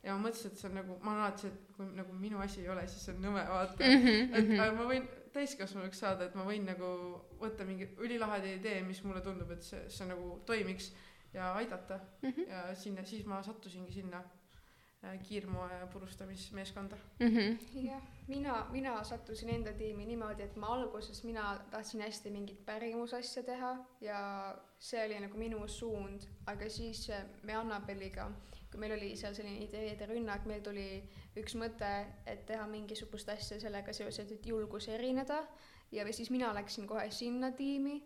ja 0.02 0.16
ma 0.16 0.26
mõtlesin, 0.26 0.52
et 0.52 0.60
see 0.60 0.68
on 0.70 0.76
nagu, 0.80 0.96
ma 1.04 1.12
olen 1.12 1.22
alati 1.26 1.46
see, 1.46 1.52
et 1.52 1.76
kui 1.76 1.88
nagu 1.96 2.16
minu 2.16 2.40
asi 2.40 2.62
ei 2.64 2.72
ole, 2.72 2.86
siis 2.88 3.04
see 3.04 3.14
on 3.14 3.22
nõme 3.26 3.44
vaata 3.48 3.84
mm. 3.84 4.06
-hmm, 4.06 4.34
et 4.38 4.52
aga 4.56 4.72
ma 4.78 4.88
võin 4.88 5.08
täiskasvanuks 5.34 6.02
saada, 6.02 6.26
et 6.26 6.34
ma 6.34 6.44
võin 6.48 6.66
nagu 6.66 6.90
võtta 7.40 7.66
mingi 7.68 7.88
ülilaheda 8.00 8.50
idee, 8.56 8.82
mis 8.82 9.02
mulle 9.04 9.22
tundub, 9.24 9.50
et 9.54 9.62
see, 9.62 9.84
see 9.92 10.08
nagu 10.08 10.40
toimiks 10.46 10.90
ja 11.34 11.54
aidata 11.54 12.00
mm. 12.22 12.30
-hmm. 12.30 12.50
ja 12.50 12.74
sinna, 12.74 13.04
siis 13.04 13.26
ma 13.26 13.42
sattusingi 13.42 13.92
sinna 13.92 14.22
äh, 15.04 15.20
kiirmoe 15.22 15.86
purustamismeeskonda 15.92 16.96
mm. 17.20 17.26
-hmm. 17.26 17.58
jah, 17.86 18.02
mina, 18.28 18.66
mina 18.70 19.04
sattusin 19.04 19.48
enda 19.48 19.72
tiimi 19.72 20.06
niimoodi, 20.06 20.42
et 20.42 20.56
ma 20.56 20.66
alguses, 20.66 21.24
mina 21.24 21.60
tahtsin 21.70 22.00
hästi 22.00 22.30
mingit 22.30 22.66
pärimusasja 22.66 23.42
teha 23.42 23.76
ja 24.00 24.20
see 24.78 25.06
oli 25.06 25.20
nagu 25.20 25.38
minu 25.38 25.68
suund, 25.68 26.20
aga 26.46 26.68
siis 26.68 27.10
äh, 27.10 27.24
me 27.42 27.54
Annabeliga 27.54 28.30
kui 28.70 28.80
meil 28.80 28.94
oli 28.94 29.10
seal 29.18 29.34
selline 29.34 29.64
ideede 29.64 30.06
rünnak, 30.06 30.46
meil 30.46 30.62
tuli 30.62 30.86
üks 31.40 31.56
mõte, 31.58 31.90
et 32.30 32.44
teha 32.46 32.66
mingisugust 32.70 33.28
asja 33.32 33.58
sellega 33.62 33.92
seoses, 33.96 34.30
et 34.30 34.46
julgus 34.46 34.88
erineda. 34.88 35.42
Ja 35.90 36.06
siis 36.14 36.30
mina 36.30 36.52
läksin 36.54 36.86
kohe 36.86 37.08
sinna 37.10 37.50
tiimi, 37.50 37.96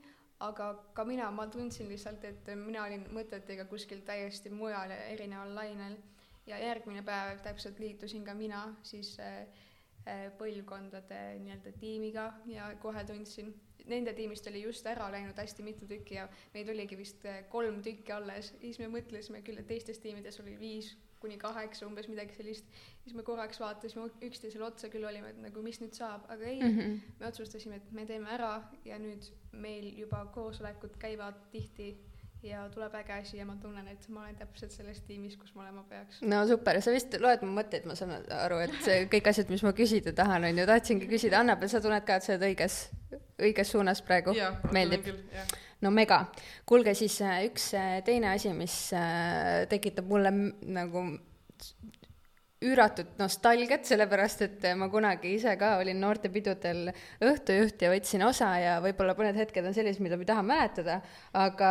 aga 0.40 0.70
ka 0.96 1.04
mina, 1.04 1.28
ma 1.30 1.46
tundsin 1.52 1.88
lihtsalt, 1.92 2.24
et 2.24 2.48
mina 2.56 2.86
olin 2.86 3.04
mõtetega 3.12 3.68
kuskil 3.68 4.00
täiesti 4.08 4.50
mujal 4.50 4.90
ja 4.90 5.04
erineval 5.12 5.54
lainel. 5.54 5.98
Ja 6.46 6.58
järgmine 6.60 7.00
päev 7.04 7.38
täpselt 7.44 7.78
liitusin 7.80 8.24
ka 8.24 8.34
mina 8.36 8.66
siis 8.84 9.14
äh, 9.20 9.46
põlvkondade 10.38 11.20
nii-öelda 11.40 11.72
tiimiga 11.80 12.26
ja 12.50 12.66
kohe 12.82 13.04
tundsin, 13.08 13.54
nende 13.88 14.12
tiimist 14.16 14.46
oli 14.50 14.62
just 14.64 14.86
ära 14.88 15.08
läinud 15.12 15.38
hästi 15.40 15.64
mitu 15.64 15.88
tükki 15.88 16.18
ja 16.18 16.28
meid 16.54 16.68
oligi 16.72 16.98
vist 16.98 17.24
eh, 17.28 17.42
kolm 17.52 17.80
tükki 17.84 18.12
alles, 18.12 18.52
siis 18.60 18.78
me 18.80 18.88
mõtlesime 18.92 19.42
küll, 19.44 19.60
et 19.60 19.68
teistes 19.68 20.00
tiimides 20.04 20.40
oli 20.44 20.56
viis 20.60 20.94
kuni 21.24 21.38
kaheksa, 21.40 21.86
umbes 21.88 22.08
midagi 22.12 22.36
sellist. 22.36 22.66
siis 23.04 23.14
me 23.16 23.22
korraks 23.24 23.60
vaatasime 23.60 24.10
üksteisele 24.28 24.64
otsa 24.66 24.90
küll 24.92 25.08
olime, 25.08 25.30
et 25.32 25.40
nagu 25.40 25.62
mis 25.64 25.80
nüüd 25.80 25.96
saab, 25.96 26.26
aga 26.28 26.44
ei 26.44 26.60
mm, 26.60 26.78
-hmm. 26.78 26.98
me 27.20 27.26
otsustasime, 27.26 27.76
et 27.80 27.92
me 27.92 28.04
teeme 28.06 28.28
ära 28.30 28.50
ja 28.84 28.98
nüüd 28.98 29.30
meil 29.52 29.88
juba 29.98 30.26
koosolekud 30.34 30.98
käivad 31.00 31.40
tihti 31.52 31.94
ja 32.44 32.64
tuleb 32.74 32.94
äge 33.00 33.12
asi 33.16 33.38
ja 33.38 33.46
ma 33.48 33.56
tunnen, 33.62 33.86
et 33.88 34.08
ma 34.12 34.24
olen 34.24 34.36
täpselt 34.36 34.72
selles 34.74 35.00
tiimis, 35.08 35.36
kus 35.40 35.54
ma 35.56 35.64
olema 35.64 35.84
peaks. 35.88 36.20
no 36.22 36.42
super, 36.48 36.80
sa 36.84 36.92
vist 36.94 37.16
loed 37.20 37.44
mu 37.46 37.54
mõtteid, 37.56 37.86
ma 37.88 37.96
saan 37.98 38.16
aru, 38.38 38.60
et 38.66 38.74
see 38.84 39.04
kõik 39.14 39.30
asjad, 39.32 39.52
mis 39.52 39.64
ma 39.66 39.72
küsida 39.76 40.12
tahan, 40.16 40.46
on 40.48 40.60
ju, 40.62 40.66
tahtsingi 40.68 41.08
küsida, 41.10 41.40
Annabel, 41.40 41.72
sa 41.72 41.82
tunned 41.84 42.04
ka, 42.06 42.18
et 42.20 42.26
sa 42.26 42.34
oled 42.36 42.48
õiges 42.50 42.82
õiges 43.42 43.70
suunas 43.74 44.02
praegu, 44.04 44.34
meeldib. 44.74 45.08
no 45.82 45.92
mega, 45.94 46.24
kuulge 46.68 46.94
siis 46.98 47.16
äh, 47.24 47.44
üks 47.48 47.72
äh, 47.78 47.98
teine 48.06 48.30
asi, 48.34 48.52
mis 48.56 48.76
äh, 48.96 49.64
tekitab 49.70 50.08
mulle 50.10 50.32
nagu 50.62 51.06
üüratut 52.62 53.18
nostalgiat, 53.18 53.84
sellepärast 53.88 54.44
et 54.46 54.64
ma 54.78 54.86
kunagi 54.92 55.34
ise 55.36 55.52
ka 55.60 55.74
olin 55.80 55.98
noortepidudel 56.00 56.90
õhtujuht 57.24 57.82
ja 57.82 57.90
võtsin 57.92 58.24
osa 58.26 58.50
ja 58.60 58.74
võib-olla 58.84 59.16
mõned 59.18 59.38
hetked 59.38 59.66
on 59.68 59.74
sellised, 59.76 60.02
mida 60.04 60.16
ma 60.16 60.24
ei 60.24 60.30
taha 60.30 60.44
mäletada, 60.46 60.98
aga, 61.36 61.70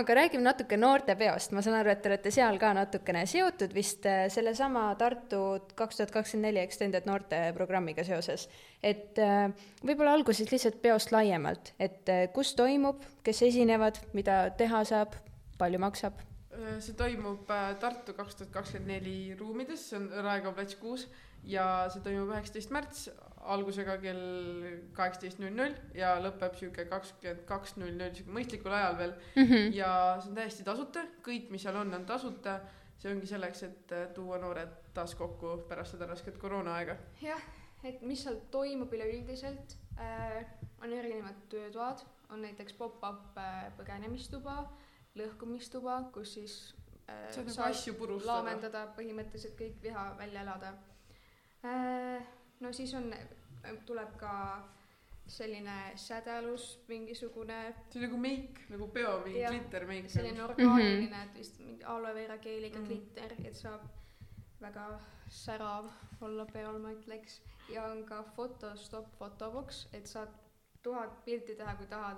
aga 0.00 0.18
räägime 0.20 0.46
natuke 0.46 0.78
noortepeost, 0.80 1.54
ma 1.54 1.62
saan 1.64 1.78
aru, 1.80 1.92
et 1.92 2.02
te 2.02 2.10
olete 2.10 2.32
seal 2.34 2.58
ka 2.62 2.72
natukene 2.76 3.26
seotud 3.30 3.74
vist 3.76 4.06
eh, 4.08 4.26
sellesama 4.32 4.88
Tartu 4.98 5.42
kaks 5.78 6.00
tuhat 6.00 6.14
kakskümmend 6.14 6.50
neli 6.50 6.64
Extended 6.64 7.06
noorteprogrammiga 7.08 8.04
seoses. 8.06 8.48
et 8.82 9.18
eh, 9.22 9.50
võib-olla 9.84 10.16
alguses 10.16 10.50
lihtsalt 10.50 10.80
peost 10.82 11.12
laiemalt, 11.14 11.74
et 11.78 12.08
eh, 12.12 12.26
kus 12.34 12.54
toimub, 12.58 13.04
kes 13.26 13.44
esinevad, 13.50 14.00
mida 14.16 14.46
teha 14.58 14.82
saab, 14.88 15.14
palju 15.60 15.78
maksab 15.82 16.24
see 16.80 16.96
toimub 16.96 17.50
äh, 17.50 17.74
Tartu 17.80 18.14
kaks 18.16 18.38
tuhat 18.40 18.52
kakskümmend 18.54 18.92
neli 18.94 19.36
ruumides, 19.38 19.90
see 19.90 20.00
on 20.00 20.10
Raekoja 20.10 20.54
plats 20.56 20.76
kuus 20.80 21.06
ja 21.46 21.86
see 21.92 22.02
toimub 22.04 22.32
üheksateist 22.32 22.72
märts 22.74 23.08
algusega 23.46 23.96
kell 24.02 24.22
kaheksateist 24.96 25.40
null 25.42 25.54
null 25.54 25.76
ja 25.94 26.16
lõpeb 26.22 26.56
sihuke 26.58 26.86
kakskümmend 26.90 27.44
kaks 27.48 27.76
null 27.80 27.94
null, 27.94 28.14
sihuke 28.16 28.34
mõistlikul 28.38 28.74
ajal 28.74 28.98
veel 29.02 29.14
mm. 29.18 29.44
-hmm. 29.44 29.76
ja 29.76 29.92
see 30.20 30.32
on 30.32 30.40
täiesti 30.40 30.66
tasuta, 30.66 31.04
kõik, 31.26 31.52
mis 31.54 31.66
seal 31.66 31.78
on, 31.82 31.94
on 31.94 32.08
tasuta. 32.08 32.60
see 32.96 33.12
ongi 33.12 33.26
selleks, 33.28 33.62
et 33.62 33.92
äh, 33.92 34.08
tuua 34.16 34.38
noored 34.40 34.72
taas 34.94 35.14
kokku 35.14 35.58
pärast 35.68 35.92
seda 35.92 36.06
rasket 36.08 36.38
koroonaaega. 36.38 36.96
jah, 37.22 37.42
et 37.84 38.02
mis 38.02 38.22
seal 38.24 38.40
toimub 38.50 38.92
üleüldiselt 38.92 39.76
äh,, 39.98 40.44
on 40.82 40.92
erinevad 40.92 41.44
töötoad, 41.48 42.00
on 42.30 42.42
näiteks 42.42 42.72
pop-up 42.72 43.36
äh, 43.38 43.70
põgenemistuba 43.76 44.64
lõhkumistuba, 45.16 45.98
kus 46.14 46.34
siis 46.38 46.56
äh, 47.08 47.26
saab 47.34 47.50
nagu 47.50 47.66
asju 47.70 47.94
purustada. 47.98 48.32
laamendada 48.32 48.86
põhimõtteliselt 48.98 49.58
kõik 49.58 49.82
viha 49.82 50.06
välja 50.18 50.44
elada 50.46 50.72
äh,. 51.64 52.26
no 52.60 52.72
siis 52.72 52.94
on, 52.94 53.12
tuleb 53.86 54.16
ka 54.20 54.32
selline 55.26 55.92
sädelus, 55.98 56.80
mingisugune. 56.88 57.74
see 57.90 57.98
on 58.00 58.06
nagu 58.06 58.18
meik, 58.22 58.60
nagu 58.70 58.88
peo 58.94 59.18
mingi 59.24 59.42
glitter 59.48 59.86
meik. 59.86 60.10
selline 60.10 60.42
orgaaniline 60.44 61.06
mm, 61.06 61.12
-hmm. 61.12 61.24
et 61.24 61.38
vist 61.38 61.58
mingi 61.60 61.84
aloe 61.84 62.14
vera 62.14 62.38
geeliga 62.38 62.78
mm 62.78 62.84
-hmm. 62.84 62.88
glitter, 62.88 63.34
et 63.44 63.56
saab 63.56 63.80
väga 64.60 65.00
särav 65.28 65.90
olla 66.20 66.46
peol, 66.46 66.78
ma 66.78 66.92
ütleks. 66.92 67.40
ja 67.68 67.84
on 67.84 68.04
ka 68.04 68.22
fotostop 68.22 69.06
fotoboks, 69.18 69.88
et 69.92 70.06
saad 70.06 70.28
tuhat 70.82 71.24
pilti 71.24 71.54
teha, 71.54 71.74
kui 71.74 71.86
tahad 71.86 72.16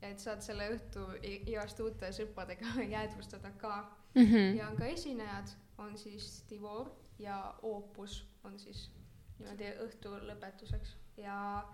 ja 0.00 0.08
et 0.12 0.22
saad 0.22 0.42
selle 0.44 0.68
õhtu 0.74 1.04
igast 1.22 1.80
uute 1.80 2.12
sõpradega 2.14 2.74
jäädvustada 2.94 3.50
ka 3.60 3.74
mm. 4.14 4.22
-hmm. 4.22 4.56
ja 4.58 4.68
on 4.68 4.76
ka 4.76 4.86
esinejad, 4.86 5.54
on 5.78 5.98
siis 5.98 6.44
Divor 6.50 6.90
ja 7.18 7.54
Oopus 7.62 8.24
on 8.44 8.58
siis 8.58 8.90
niimoodi 9.38 9.70
õhtu 9.84 10.14
lõpetuseks 10.30 10.96
ja, 11.16 11.64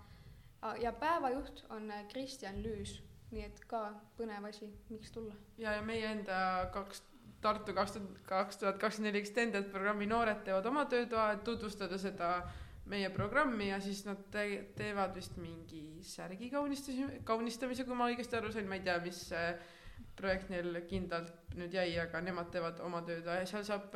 ja 0.81 0.93
päevajuht 0.93 1.65
on 1.69 1.91
Kristjan 2.09 2.63
Lüüs, 2.63 3.01
nii 3.31 3.45
et 3.45 3.65
ka 3.67 3.87
põnev 4.17 4.49
asi, 4.49 4.69
miks 4.89 5.11
tulla. 5.11 5.33
ja, 5.57 5.73
ja 5.73 5.81
meie 5.81 6.11
enda 6.11 6.69
kaks 6.73 7.03
Tartu 7.45 7.73
kaks 7.73 7.91
tuhat, 7.91 8.21
kaks 8.25 8.57
tuhat 8.57 8.77
kakskümmend 8.81 9.11
neli 9.11 9.21
Extended 9.21 9.67
programmi 9.69 10.07
noored 10.09 10.39
teevad 10.47 10.65
oma 10.65 10.85
töötoa, 10.89 11.31
et 11.35 11.43
tutvustada 11.43 11.97
seda 12.01 12.29
meie 12.91 13.09
programmi 13.13 13.69
ja 13.71 13.79
siis 13.81 14.03
nad 14.05 14.19
te 14.33 14.45
teevad 14.77 15.15
vist 15.17 15.37
mingi 15.41 16.03
särgi 16.05 16.51
kaunistamise, 16.53 17.21
kaunistamise, 17.25 17.85
kui 17.87 17.97
ma 17.97 18.09
õigesti 18.11 18.37
aru 18.37 18.51
sain, 18.53 18.67
ma 18.69 18.77
ei 18.77 18.85
tea, 18.85 18.97
mis 19.03 19.21
projekt 20.15 20.51
neil 20.53 20.81
kindlalt 20.89 21.55
nüüd 21.57 21.73
jäi, 21.75 21.95
aga 21.99 22.21
nemad 22.23 22.51
teevad 22.53 22.81
oma 22.85 23.01
tööd 23.07 23.25
ja 23.25 23.39
seal 23.49 23.65
saab, 23.67 23.95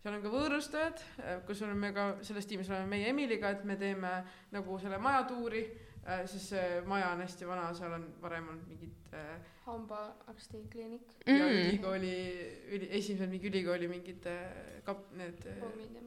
seal 0.00 0.16
on 0.16 0.22
ka 0.24 0.32
võõrustajad, 0.32 1.02
kus 1.48 1.60
oleme 1.66 1.92
ka, 1.96 2.06
selles 2.26 2.48
tiimis 2.48 2.70
oleme 2.72 2.88
meie 2.94 3.10
Emiliga, 3.12 3.52
et 3.52 3.66
me 3.68 3.76
teeme 3.80 4.12
nagu 4.54 4.78
selle 4.82 4.98
majatuuri, 5.02 5.66
siis 6.30 6.48
see 6.54 6.80
maja 6.86 7.12
on 7.12 7.22
hästi 7.24 7.48
vana, 7.48 7.68
seal 7.76 7.98
on 7.98 8.08
varem 8.22 8.48
olnud 8.54 8.70
mingid 8.70 9.14
hambaarstikliinik 9.66 11.14
mm.. 11.26 11.36
ja 11.36 11.46
ülikooli, 11.50 12.16
üli, 12.76 12.90
esimesed 12.98 13.30
mingi 13.32 13.50
ülikooli 13.50 13.90
mingid 13.90 14.26
kap-, 14.86 15.08
need. 15.18 15.46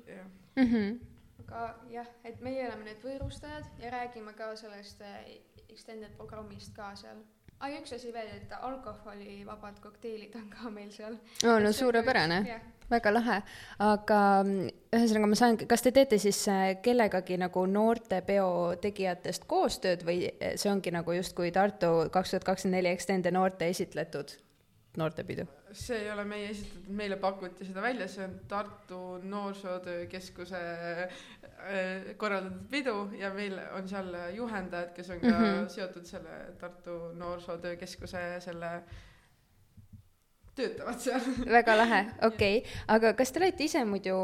jah. 0.07 0.27
mm 0.55 0.67
-hmm 0.73 1.17
aga 1.49 1.75
jah, 1.89 2.07
et 2.23 2.39
meie 2.45 2.63
oleme 2.67 2.85
need 2.85 3.03
võõrustajad 3.03 3.81
ja 3.81 3.91
räägime 3.93 4.33
ka 4.37 4.51
sellest 4.59 5.01
äh, 5.01 5.19
extended 5.69 6.15
programmist 6.17 6.73
ka 6.75 6.91
seal. 6.99 7.21
aa, 7.59 7.69
ja 7.69 7.79
üks 7.81 7.93
asi 7.95 8.13
veel, 8.13 8.29
et 8.37 8.51
alkoholivabad 8.61 9.79
kokteilid 9.83 10.35
on 10.39 10.49
ka 10.53 10.69
meil 10.73 10.91
seal. 10.93 11.17
oo, 11.45 11.57
no 11.59 11.71
suurepärane, 11.73 12.41
väga 12.91 13.13
lahe. 13.13 13.39
aga 13.85 14.19
mm, 14.43 14.73
ühesõnaga, 14.95 15.31
ma 15.31 15.39
saan, 15.41 15.59
kas 15.69 15.85
te 15.85 15.93
teete 15.95 16.21
siis 16.21 16.41
äh, 16.51 16.65
kellegagi 16.85 17.39
nagu 17.41 17.65
noortepeo 17.65 18.75
tegijatest 18.81 19.49
koostööd 19.49 20.05
või 20.05 20.27
äh, 20.29 20.53
see 20.55 20.71
ongi 20.71 20.93
nagu 20.93 21.17
justkui 21.17 21.53
Tartu 21.55 22.09
kaks 22.13 22.35
tuhat 22.35 22.51
kakskümmend 22.51 22.79
neli 22.79 22.93
Extended 22.93 23.33
noorte 23.33 23.71
esitletud 23.73 24.37
noortepidu? 24.97 25.49
See 25.71 25.97
ei 26.03 26.11
ole 26.11 26.25
meie 26.25 26.49
esitatud, 26.49 26.87
meile 26.99 27.17
pakuti 27.21 27.65
seda 27.67 27.81
välja, 27.83 28.07
see 28.07 28.23
on 28.25 28.39
Tartu 28.47 29.01
Noorsootöö 29.23 30.05
Keskuse 30.11 30.61
äh, 30.61 32.07
korraldatud 32.17 32.65
pidu 32.71 32.95
ja 33.19 33.33
meil 33.33 33.59
on 33.75 33.89
seal 33.89 34.13
juhendajad, 34.35 34.93
kes 34.95 35.09
on 35.09 35.21
ka 35.21 35.27
mm 35.27 35.45
-hmm. 35.45 35.69
seotud 35.69 36.05
selle 36.05 36.39
Tartu 36.59 36.97
Noorsootöö 37.13 37.75
Keskuse 37.75 38.39
selle 38.39 38.81
töötavad 40.59 40.99
seal 40.99 41.27
väga 41.49 41.75
lahe, 41.77 41.99
okei 42.29 42.57
okay., 42.57 42.77
aga 42.95 43.13
kas 43.17 43.31
te 43.31 43.41
olete 43.41 43.63
ise 43.63 43.83
muidu 43.87 44.15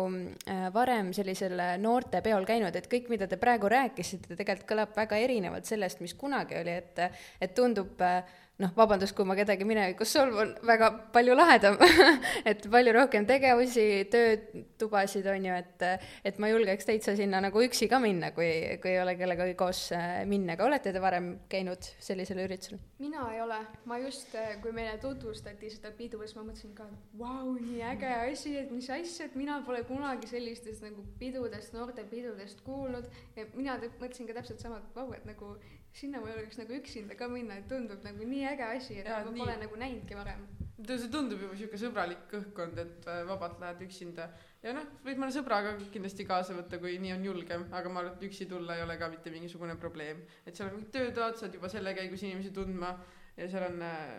äh, 0.49 0.67
varem 0.73 1.11
sellisel 1.13 1.59
noortepeol 1.81 2.47
käinud, 2.47 2.75
et 2.75 2.89
kõik, 2.91 3.09
mida 3.13 3.27
te 3.31 3.39
praegu 3.41 3.69
rääkisite, 3.71 4.35
tegelikult 4.35 4.69
kõlab 4.71 4.95
väga 4.97 5.19
erinevalt 5.23 5.65
sellest, 5.69 6.01
mis 6.03 6.15
kunagi 6.19 6.59
oli, 6.59 6.79
et, 6.81 7.21
et 7.41 7.55
tundub 7.55 8.01
äh, 8.01 8.23
noh, 8.61 8.71
vabandust, 8.77 9.15
kui 9.17 9.27
ma 9.27 9.35
kedagi 9.35 9.65
minevikus 9.67 10.13
solvan, 10.15 10.53
väga 10.65 10.89
palju 11.15 11.35
lahedam 11.35 11.75
et 12.49 12.63
palju 12.71 12.93
rohkem 12.95 13.27
tegevusi, 13.27 13.85
töötubasid 14.13 15.27
on 15.31 15.47
ju, 15.49 15.57
et, 15.59 15.85
et 16.31 16.39
ma 16.39 16.49
julgeks 16.51 16.87
täitsa 16.87 17.17
sinna 17.19 17.41
nagu 17.43 17.63
üksi 17.65 17.89
ka 17.91 17.99
minna, 18.03 18.31
kui, 18.35 18.49
kui 18.83 18.93
ei 18.93 19.01
ole 19.03 19.17
kellegagi 19.19 19.57
koos 19.59 19.89
äh, 19.95 20.21
minna, 20.29 20.55
aga 20.55 20.69
olete 20.69 20.95
te 20.95 21.03
varem 21.03 21.33
käinud 21.51 21.91
sellisel 21.99 22.45
üritusel? 22.45 22.79
mina 23.01 23.27
ei 23.33 23.41
ole, 23.43 23.59
ma 23.89 23.99
just, 23.99 24.31
äh, 24.39 24.55
kui 24.63 24.71
meile 24.75 24.95
tutvustati 25.03 25.69
seda 25.73 25.91
pidu, 25.97 26.21
siis 26.23 26.37
ma 26.37 26.45
mõtlesin 26.47 26.75
ka, 26.77 26.87
et 26.87 27.19
vau, 27.19 27.55
nii 27.59 27.83
äge 27.91 28.11
asi, 28.21 28.55
et 28.61 28.71
mis 28.71 28.87
asja, 28.93 29.27
et 29.27 29.35
mina 29.35 29.59
pole 29.67 29.83
kunagi 29.87 30.29
sellistest 30.31 30.85
nagu 30.85 31.03
pidudest, 31.19 31.75
noortepidudest 31.75 32.63
kuulnud. 32.65 33.09
Ja 33.35 33.47
mina 33.55 33.75
mõtlesin 33.83 34.29
ka 34.29 34.37
täpselt 34.39 34.63
sama, 34.63 34.79
et 34.79 34.95
vau, 34.95 35.09
et 35.15 35.27
nagu 35.27 35.55
sinna 35.95 36.19
ma 36.19 36.31
julgeks 36.31 36.59
nagu 36.59 36.75
üksinda 36.75 37.15
ka 37.19 37.27
minna, 37.31 37.59
et 37.59 37.67
tundub 37.71 38.03
nagu 38.03 38.27
nii 38.27 38.44
äge 38.51 38.67
asi, 38.67 38.99
et 39.01 39.09
ma 39.09 39.23
nii. 39.25 39.41
pole 39.41 39.55
nagu 39.61 39.79
näinudki 39.81 40.17
varem. 40.17 40.45
see 40.85 41.09
tundub 41.11 41.41
juba 41.41 41.55
sihuke 41.57 41.79
sõbralik 41.79 42.33
õhkkond, 42.39 42.79
et 42.83 43.07
äh, 43.09 43.23
vabalt 43.27 43.59
lähed 43.63 43.81
üksinda 43.87 44.27
ja 44.63 44.73
noh, 44.75 44.85
võid 45.05 45.19
mõne 45.21 45.33
sõbraga 45.33 45.73
kindlasti 45.93 46.27
kaasa 46.27 46.55
võtta, 46.57 46.79
kui 46.81 46.97
nii 47.01 47.15
on 47.15 47.25
julgem, 47.29 47.65
aga 47.71 47.89
ma 47.89 48.03
arvan, 48.03 48.17
et 48.17 48.27
üksi 48.27 48.47
tulla 48.49 48.77
ei 48.77 48.83
ole 48.85 48.97
ka 49.01 49.09
mitte 49.13 49.33
mingisugune 49.33 49.77
probleem. 49.81 50.21
et 50.45 50.55
seal 50.55 50.69
on 50.69 50.77
mingid 50.77 50.91
töötoad, 50.93 51.39
saad 51.39 51.55
juba 51.57 51.71
selle 51.71 51.95
käigus 51.97 52.23
inimesi 52.27 52.53
tundma 52.53 52.93
ja 53.37 53.49
seal 53.49 53.67
on 53.69 53.81
äh, 53.87 54.15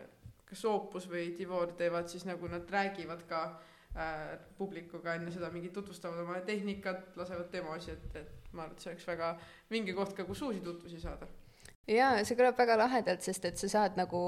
kas 0.47 0.65
Opus 0.71 1.09
või 1.11 1.33
Divor 1.39 1.75
teevad 1.79 2.09
siis 2.11 2.27
nagu 2.27 2.49
nad 2.49 2.71
räägivad 2.71 3.25
ka 3.29 3.43
äh, 3.53 4.37
publikuga 4.59 5.17
enne 5.19 5.33
seda 5.35 5.51
mingit 5.55 5.75
tutvustavad 5.77 6.23
oma 6.23 6.41
tehnikat, 6.47 7.13
lasevad 7.19 7.51
demosid, 7.53 7.99
et, 7.99 8.23
et 8.23 8.53
ma 8.53 8.67
arvan, 8.67 8.77
et 8.77 8.85
see 8.85 8.95
oleks 8.95 9.09
väga 9.09 9.35
vinge 9.71 9.95
koht 9.97 10.15
ka, 10.17 10.25
kus 10.29 10.43
uusi 10.47 10.63
tutvusi 10.65 11.03
saada 11.03 11.29
jaa, 11.87 12.23
see 12.27 12.35
kõlab 12.39 12.57
väga 12.59 12.75
lahedalt, 12.81 13.23
sest 13.23 13.45
et 13.47 13.61
sa 13.61 13.69
saad 13.71 13.99
nagu 13.99 14.19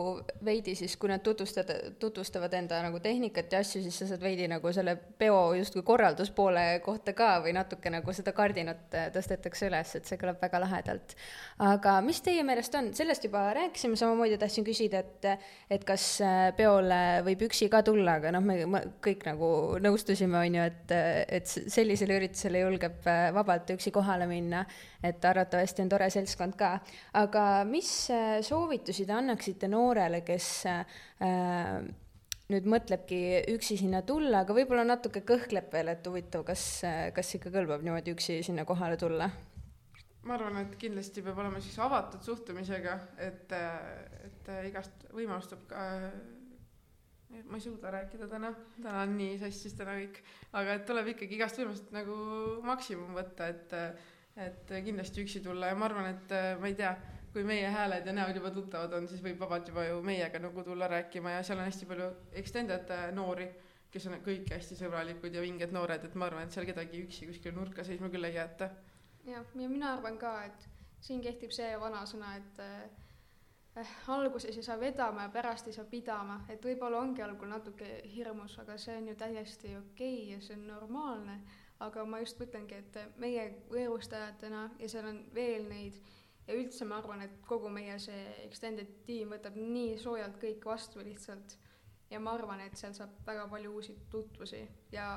veidi 0.47 0.77
siis, 0.79 0.95
kui 1.00 1.11
nad 1.11 1.23
tutvustad, 1.27 1.71
tutvustavad 1.99 2.53
enda 2.55 2.79
nagu 2.85 3.00
tehnikat 3.03 3.53
ja 3.53 3.62
asju, 3.65 3.83
siis 3.83 3.99
sa 3.99 4.07
saad 4.12 4.23
veidi 4.23 4.47
nagu 4.50 4.71
selle 4.75 4.95
peo 5.19 5.41
justkui 5.59 5.83
korralduspoole 5.87 6.67
kohta 6.85 7.15
ka 7.19 7.33
või 7.43 7.57
natuke 7.57 7.91
nagu 7.91 8.15
seda 8.15 8.35
kardinat 8.37 8.95
äh, 8.95 9.09
tõstetakse 9.15 9.67
üles, 9.67 9.95
et 9.99 10.07
see 10.07 10.21
kõlab 10.21 10.38
väga 10.43 10.61
lahedalt. 10.62 11.17
aga 11.67 11.97
mis 12.07 12.23
teie 12.23 12.45
meelest 12.47 12.79
on, 12.79 12.93
sellest 12.95 13.27
juba 13.27 13.49
rääkisime, 13.59 13.99
samamoodi 13.99 14.38
tahtsin 14.38 14.67
küsida, 14.67 15.03
et 15.03 15.29
et 15.75 15.85
kas 15.85 16.07
äh, 16.23 16.53
peole 16.57 17.00
võib 17.27 17.43
üksi 17.49 17.67
ka 17.73 17.83
tulla, 17.83 18.21
aga 18.23 18.33
noh, 18.38 18.45
me, 18.45 18.85
kõik 19.03 19.27
nagu 19.27 19.50
nõustusime, 19.83 20.38
on 20.38 20.61
ju, 20.61 20.69
et, 20.71 20.95
et 21.41 21.50
sellisele 21.50 22.21
üritusele 22.23 22.62
julgeb 22.62 23.11
äh, 23.11 23.29
vabalt 23.35 23.75
üksi 23.75 23.91
kohale 23.95 24.31
minna, 24.31 24.62
et 25.03 25.25
arvatavasti 25.25 25.83
on 25.83 25.91
tore 25.91 26.07
seltskond 26.15 26.55
ka, 26.59 26.77
aga 27.19 27.48
mis 27.69 27.90
äh, 28.11 28.38
soovitusi 28.45 29.07
te 29.07 29.14
annaksite 29.17 29.69
noorele, 29.71 30.23
kes 30.26 30.49
äh, 30.71 31.82
nüüd 32.49 32.69
mõtlebki 32.71 33.21
üksi 33.54 33.78
sinna 33.80 34.02
tulla, 34.06 34.45
aga 34.45 34.56
võib-olla 34.56 34.87
natuke 34.89 35.23
kõhkleb 35.28 35.71
veel, 35.75 35.93
et 35.93 36.06
huvitav, 36.08 36.47
kas, 36.49 36.65
äh, 36.89 37.08
kas 37.17 37.34
ikka 37.39 37.52
kõlbab 37.54 37.84
niimoodi 37.84 38.15
üksi 38.17 38.41
sinna 38.47 38.67
kohale 38.69 38.99
tulla? 39.00 39.30
ma 40.28 40.34
arvan, 40.34 40.58
et 40.61 40.75
kindlasti 40.76 41.23
peab 41.25 41.39
olema 41.41 41.61
siis 41.63 41.78
avatud 41.80 42.21
suhtumisega, 42.26 42.99
et, 43.25 43.52
et 44.26 44.50
igast 44.69 45.06
võimalust 45.15 45.54
saab 45.54 45.63
ka 45.71 45.84
ma 47.49 47.56
ei 47.56 47.63
suuda 47.65 47.93
rääkida 47.95 48.28
täna, 48.28 48.50
täna 48.76 49.06
on 49.06 49.15
nii 49.17 49.39
sassis 49.41 49.76
täna 49.78 49.95
kõik, 49.97 50.19
aga 50.58 50.75
et 50.76 50.84
tuleb 50.89 51.08
ikkagi 51.15 51.39
igast 51.39 51.61
võimalust 51.63 51.95
nagu 51.97 52.19
maksimum 52.67 53.17
võtta, 53.17 53.49
et 53.54 53.76
et 54.39 54.71
kindlasti 54.84 55.25
üksi 55.25 55.41
tulla. 55.43 55.73
Ja 55.73 55.78
ma 55.78 55.89
arvan, 55.89 56.13
et 56.13 56.34
ma 56.61 56.69
ei 56.71 56.76
tea 56.78 56.93
kui 57.32 57.45
meie 57.45 57.69
hääled 57.71 58.06
ja 58.06 58.12
näod 58.12 58.36
juba 58.36 58.50
tuttavad 58.50 58.93
on, 58.99 59.08
siis 59.08 59.23
võib 59.25 59.41
vabalt 59.41 59.69
juba 59.69 59.84
ju 59.84 60.02
meiega 60.04 60.41
nagu 60.43 60.64
tulla 60.64 60.88
rääkima 60.88 61.36
ja 61.36 61.43
seal 61.47 61.60
on 61.60 61.69
hästi 61.69 61.88
palju 61.88 62.08
extended 62.41 62.93
äh, 62.95 63.08
noori, 63.14 63.49
kes 63.93 64.06
on 64.08 64.19
kõik 64.25 64.52
hästi 64.52 64.78
sõbralikud 64.78 65.34
ja 65.34 65.43
vinged 65.45 65.75
noored, 65.75 66.04
et 66.04 66.14
ma 66.14 66.28
arvan, 66.28 66.49
et 66.49 66.54
seal 66.56 66.69
kedagi 66.69 67.02
üksi 67.06 67.28
kuskil 67.30 67.56
nurka 67.56 67.84
seisma 67.84 68.10
küll 68.12 68.28
ei 68.28 68.36
jäeta. 68.36 68.71
jah, 69.28 69.45
ja 69.54 69.69
mina 69.69 69.93
arvan 69.97 70.19
ka, 70.19 70.32
et 70.49 70.69
siin 71.00 71.21
kehtib 71.25 71.52
see 71.54 71.76
vanasõna, 71.80 72.34
et 72.41 72.64
äh, 72.64 73.84
alguses 74.08 74.56
ei 74.56 74.62
saa 74.62 74.80
vedama 74.80 75.28
ja 75.28 75.32
pärast 75.32 75.67
ei 75.69 75.76
saa 75.76 75.84
pidama, 75.84 76.41
et 76.49 76.64
võib-olla 76.64 77.00
ongi 77.00 77.23
algul 77.23 77.50
natuke 77.50 78.02
hirmus, 78.14 78.58
aga 78.58 78.78
see 78.78 78.97
on 78.97 79.08
ju 79.12 79.17
täiesti 79.21 79.76
okei 79.76 80.14
okay 80.23 80.30
ja 80.32 80.41
see 80.41 80.56
on 80.56 80.67
normaalne. 80.67 81.41
aga 81.78 82.04
ma 82.04 82.19
just 82.19 82.41
mõtlengi, 82.41 82.75
et 82.75 82.97
meie 83.23 83.43
võõrustajatena 83.71 84.64
ja 84.80 84.88
seal 84.91 85.06
on 85.06 85.21
veel 85.34 85.69
neid 85.69 86.00
ja 86.49 86.56
üldse 86.56 86.87
ma 86.89 86.99
arvan, 87.02 87.23
et 87.26 87.41
kogu 87.47 87.71
meie 87.73 87.99
see 88.02 88.23
extended 88.47 89.02
tiim 89.06 89.34
võtab 89.37 89.56
nii 89.58 89.99
soojalt 90.00 90.39
kõik 90.41 90.65
vastu 90.65 91.04
lihtsalt 91.04 91.58
ja 92.11 92.21
ma 92.23 92.34
arvan, 92.39 92.63
et 92.65 92.76
seal 92.80 92.95
saab 92.97 93.13
väga 93.26 93.47
palju 93.52 93.75
uusi 93.76 93.95
tutvusi 94.11 94.63
ja 94.95 95.08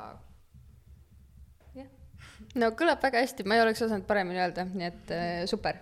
jah. 1.78 1.90
no 2.60 2.72
kõlab 2.78 3.04
väga 3.04 3.24
hästi, 3.24 3.48
ma 3.48 3.58
ei 3.58 3.66
oleks 3.66 3.84
osanud 3.88 4.08
paremini 4.08 4.44
öelda, 4.44 4.68
nii 4.68 4.90
et 4.90 5.14
äh, 5.16 5.34
super. 5.50 5.80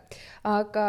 aga 0.47 0.88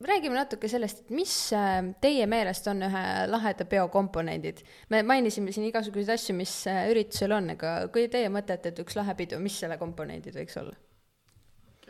räägime 0.00 0.38
natuke 0.38 0.68
sellest, 0.72 1.04
et 1.04 1.14
mis 1.14 1.34
äh, 1.56 1.82
teie 2.00 2.26
meelest 2.30 2.68
on 2.72 2.80
ühe 2.88 3.06
laheda 3.28 3.68
peo 3.68 3.88
komponendid. 3.92 4.64
me 4.88 5.02
mainisime 5.04 5.52
siin 5.52 5.68
igasuguseid 5.68 6.16
asju, 6.16 6.36
mis 6.40 6.62
äh, 6.70 6.86
üritusel 6.92 7.36
on, 7.36 7.52
aga 7.58 7.74
kui 7.92 8.08
teie 8.08 8.32
mõtlete, 8.32 8.72
et 8.72 8.86
üks 8.86 8.96
lahe 8.96 9.16
pidu, 9.18 9.42
mis 9.42 9.60
selle 9.60 9.76
komponendid 9.80 10.40
võiks 10.40 10.56
olla? 10.64 10.76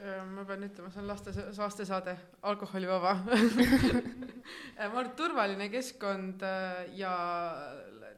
Äh, 0.01 0.25
ma 0.25 0.47
pean 0.49 0.65
ütlema, 0.65 0.89
see 0.89 1.03
on 1.03 1.09
laste 1.11 1.33
saastesaade, 1.53 2.15
alkoholivaba. 2.49 3.11
Ma 3.27 4.87
arvan, 4.87 5.11
et 5.11 5.17
turvaline 5.19 5.67
keskkond 5.69 6.41
äh, 6.47 6.87
ja 6.97 7.11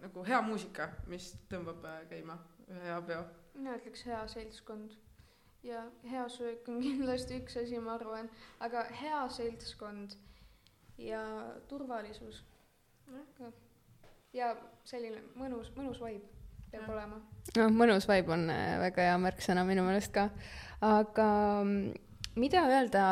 nagu 0.05 0.23
hea 0.29 0.39
muusika, 0.47 0.87
mis 1.11 1.33
tõmbab 1.51 1.83
äh, 1.91 1.97
käima 2.13 2.37
ühe 2.69 2.85
hea 2.87 3.01
peo. 3.09 3.25
mina 3.57 3.75
ütleks 3.81 4.05
hea 4.07 4.21
seltskond. 4.31 4.95
Ja 5.67 5.83
hea 6.11 6.23
söök 6.31 6.71
on 6.71 6.79
kindlasti 6.87 7.41
üks 7.43 7.59
asi, 7.59 7.83
ma 7.83 7.97
arvan, 7.97 8.31
aga 8.63 8.85
hea 9.03 9.25
seltskond 9.31 10.15
ja 11.03 11.25
turvalisus. 11.69 12.45
ja 14.33 14.55
selline 14.87 15.19
mõnus, 15.35 15.75
mõnus 15.75 15.99
vibe 16.01 16.31
peab 16.73 16.89
ja. 16.89 16.95
olema. 16.97 17.23
noh, 17.61 17.73
mõnus 17.77 18.09
vibe 18.11 18.35
on 18.35 18.49
väga 18.83 19.11
hea 19.11 19.21
märksõna 19.21 19.67
minu 19.69 19.87
meelest 19.87 20.15
ka 20.17 20.31
aga 20.83 21.29
mm, 21.63 21.93
mida 22.41 22.65
öelda 22.67 23.05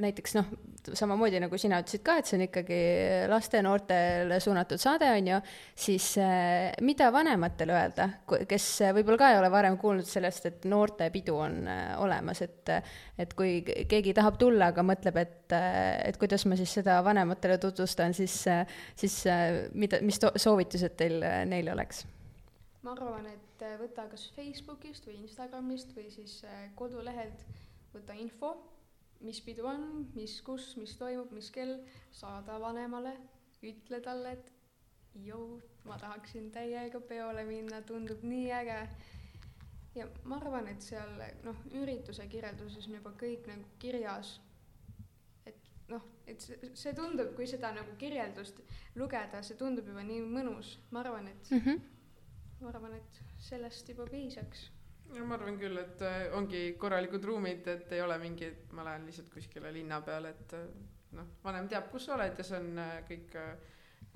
näiteks 0.00 0.36
noh, 0.36 0.48
samamoodi 0.86 1.40
nagu 1.42 1.58
sina 1.58 1.80
ütlesid 1.82 2.04
ka, 2.06 2.14
et 2.20 2.28
see 2.28 2.36
on 2.38 2.44
ikkagi 2.44 2.78
laste-noortele 3.26 4.38
suunatud 4.42 4.78
saade, 4.78 5.08
on 5.10 5.30
ju, 5.32 5.40
siis 5.86 6.06
eh, 6.22 6.70
mida 6.86 7.10
vanematele 7.12 7.74
öelda, 7.74 8.08
kes 8.46 8.68
võib-olla 8.94 9.18
ka 9.18 9.32
ei 9.34 9.40
ole 9.40 9.50
varem 9.50 9.78
kuulnud 9.82 10.06
sellest, 10.06 10.46
et 10.46 10.70
noortepidu 10.70 11.36
on 11.42 11.60
olemas, 12.04 12.44
et 12.46 12.74
et 13.18 13.32
kui 13.34 13.60
keegi 13.66 14.14
tahab 14.14 14.38
tulla, 14.38 14.70
aga 14.70 14.84
mõtleb, 14.86 15.18
et, 15.24 15.54
et 16.06 16.18
kuidas 16.20 16.46
ma 16.46 16.58
siis 16.58 16.78
seda 16.78 17.00
vanematele 17.04 17.58
tutvustan, 17.62 18.14
siis, 18.14 18.44
siis 18.94 19.22
mida, 19.74 20.02
mis 20.06 20.22
soovitused 20.22 20.94
teil 21.00 21.18
neile 21.50 21.74
oleks? 21.74 22.06
Ma 22.86 22.94
arvan, 22.94 23.26
et 23.26 23.62
äh, 23.66 23.74
võta 23.80 24.06
kas 24.10 24.28
Facebookist 24.36 25.08
või 25.08 25.18
Instagramist 25.24 25.90
või 25.96 26.06
siis 26.14 26.38
äh, 26.46 26.68
kodulehelt, 26.78 27.42
võta 27.90 28.14
info, 28.14 28.52
mis 29.26 29.40
pidu 29.42 29.66
on, 29.66 30.04
mis, 30.14 30.38
kus, 30.46 30.74
mis 30.78 30.94
toimub, 31.00 31.32
mis 31.34 31.50
kell, 31.50 31.80
saada 32.14 32.60
vanemale, 32.62 33.16
ütle 33.66 33.98
talle, 34.04 34.36
et 34.36 34.52
jõu, 35.26 35.58
ma 35.88 35.96
tahaksin 35.98 36.50
täiega 36.54 37.00
peole 37.08 37.42
minna, 37.48 37.80
tundub 37.88 38.22
nii 38.22 38.50
äge. 38.54 38.80
ja 39.96 40.06
ma 40.28 40.36
arvan, 40.36 40.68
et 40.68 40.84
seal 40.84 41.16
noh, 41.42 41.64
ürituse 41.80 42.28
kirjelduses 42.28 42.86
on 42.86 42.98
juba 43.00 43.14
kõik 43.18 43.48
nagu 43.50 43.66
kirjas. 43.82 44.36
noh, 45.88 46.06
et 46.26 46.42
see, 46.42 46.70
see 46.74 46.94
tundub, 46.94 47.34
kui 47.34 47.46
seda 47.50 47.72
nagu 47.74 47.98
kirjeldust 47.98 48.62
lugeda, 48.94 49.42
see 49.42 49.58
tundub 49.58 49.86
juba 49.86 50.06
nii 50.06 50.22
mõnus, 50.22 50.76
ma 50.90 51.02
arvan, 51.02 51.34
et 51.34 51.50
mm. 51.50 51.66
-hmm 51.66 51.95
ma 52.66 52.72
arvan, 52.74 52.96
et 52.98 53.22
sellest 53.46 53.92
juba 53.92 54.08
piisaks. 54.10 54.66
no 55.14 55.24
ma 55.28 55.36
arvan 55.38 55.58
küll, 55.60 55.78
et 55.78 56.02
äh, 56.02 56.26
ongi 56.34 56.62
korralikud 56.80 57.24
ruumid, 57.30 57.68
et 57.70 57.94
ei 57.94 58.02
ole 58.02 58.18
mingi, 58.18 58.50
et 58.50 58.74
ma 58.74 58.86
lähen 58.88 59.06
lihtsalt 59.06 59.30
kuskile 59.30 59.70
linna 59.74 60.00
peale, 60.06 60.34
et 60.34 60.56
äh, 60.58 60.66
noh, 61.14 61.30
vanem 61.44 61.70
teab, 61.70 61.86
kus 61.92 62.08
sa 62.08 62.16
oled 62.16 62.34
ja 62.34 62.46
see 62.48 62.58
on 62.58 62.82
äh, 62.82 62.98
kõik 63.06 63.38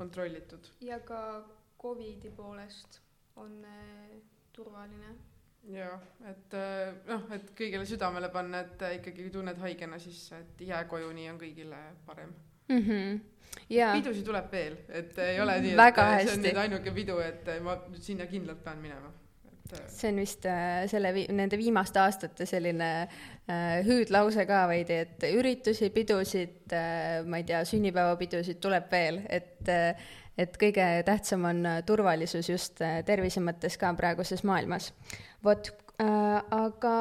kontrollitud. 0.00 0.74
ja 0.82 0.98
ka 1.06 1.22
Covidi 1.80 2.32
poolest 2.36 3.00
on 3.40 3.54
turvaline. 4.52 5.14
jah, 5.70 6.02
et 6.28 6.58
noh, 7.06 7.30
et 7.36 7.54
kõigile 7.56 7.86
südamele 7.86 8.28
panna, 8.34 8.64
et 8.66 8.86
ikkagi 8.98 9.30
tunned 9.30 9.62
haigena, 9.62 10.02
siis 10.02 10.26
et 10.36 10.66
jää 10.66 10.84
koju, 10.90 11.12
nii 11.14 11.30
on 11.30 11.38
kõigile 11.40 11.84
parem 12.06 12.34
mm. 12.70 12.85
-hmm. 12.87 13.20
ja 13.70 13.92
pidusid 13.98 14.26
tuleb 14.26 14.52
veel, 14.52 14.76
et 14.88 15.18
ei 15.18 15.40
ole 15.40 15.59
nii, 15.61 15.72
et 15.74 15.80
Väga 15.80 16.06
äh, 16.06 16.12
see 16.12 16.26
hästi. 16.26 16.38
on 16.38 16.46
nüüd 16.46 16.62
ainuke 16.66 16.94
pidu, 16.94 17.18
et 17.24 17.50
ma 17.64 17.80
sinna 17.98 18.26
kindlalt 18.30 18.62
pean 18.64 18.78
minema, 18.83 19.12
äh, 19.72 19.83
see 19.88 20.12
on 20.12 20.22
vist 20.22 20.46
äh, 20.46 20.87
selle 20.90 21.12
nende 21.28 21.59
viimaste 21.59 22.00
aastate 22.02 22.46
selline 22.46 22.90
äh, 23.02 23.83
hüüdlause 23.87 24.46
ka 24.46 24.64
veidi, 24.70 25.02
et 25.06 25.28
üritusi, 25.33 25.90
pidusid 25.94 26.72
äh,, 26.72 27.20
ma 27.26 27.42
ei 27.42 27.44
tea, 27.52 27.64
sünnipäevapidusid 27.74 28.62
tuleb 28.62 28.90
veel, 28.92 29.22
et 29.28 29.68
äh, 29.68 30.09
et 30.40 30.54
kõige 30.61 30.85
tähtsam 31.04 31.44
on 31.48 31.64
äh, 31.68 31.80
turvalisus 31.87 32.48
just 32.48 32.80
tervise 33.06 33.42
mõttes 33.44 33.76
ka 33.80 33.92
praeguses 33.98 34.44
maailmas. 34.46 34.92
vot 35.44 35.70
aga 36.00 36.92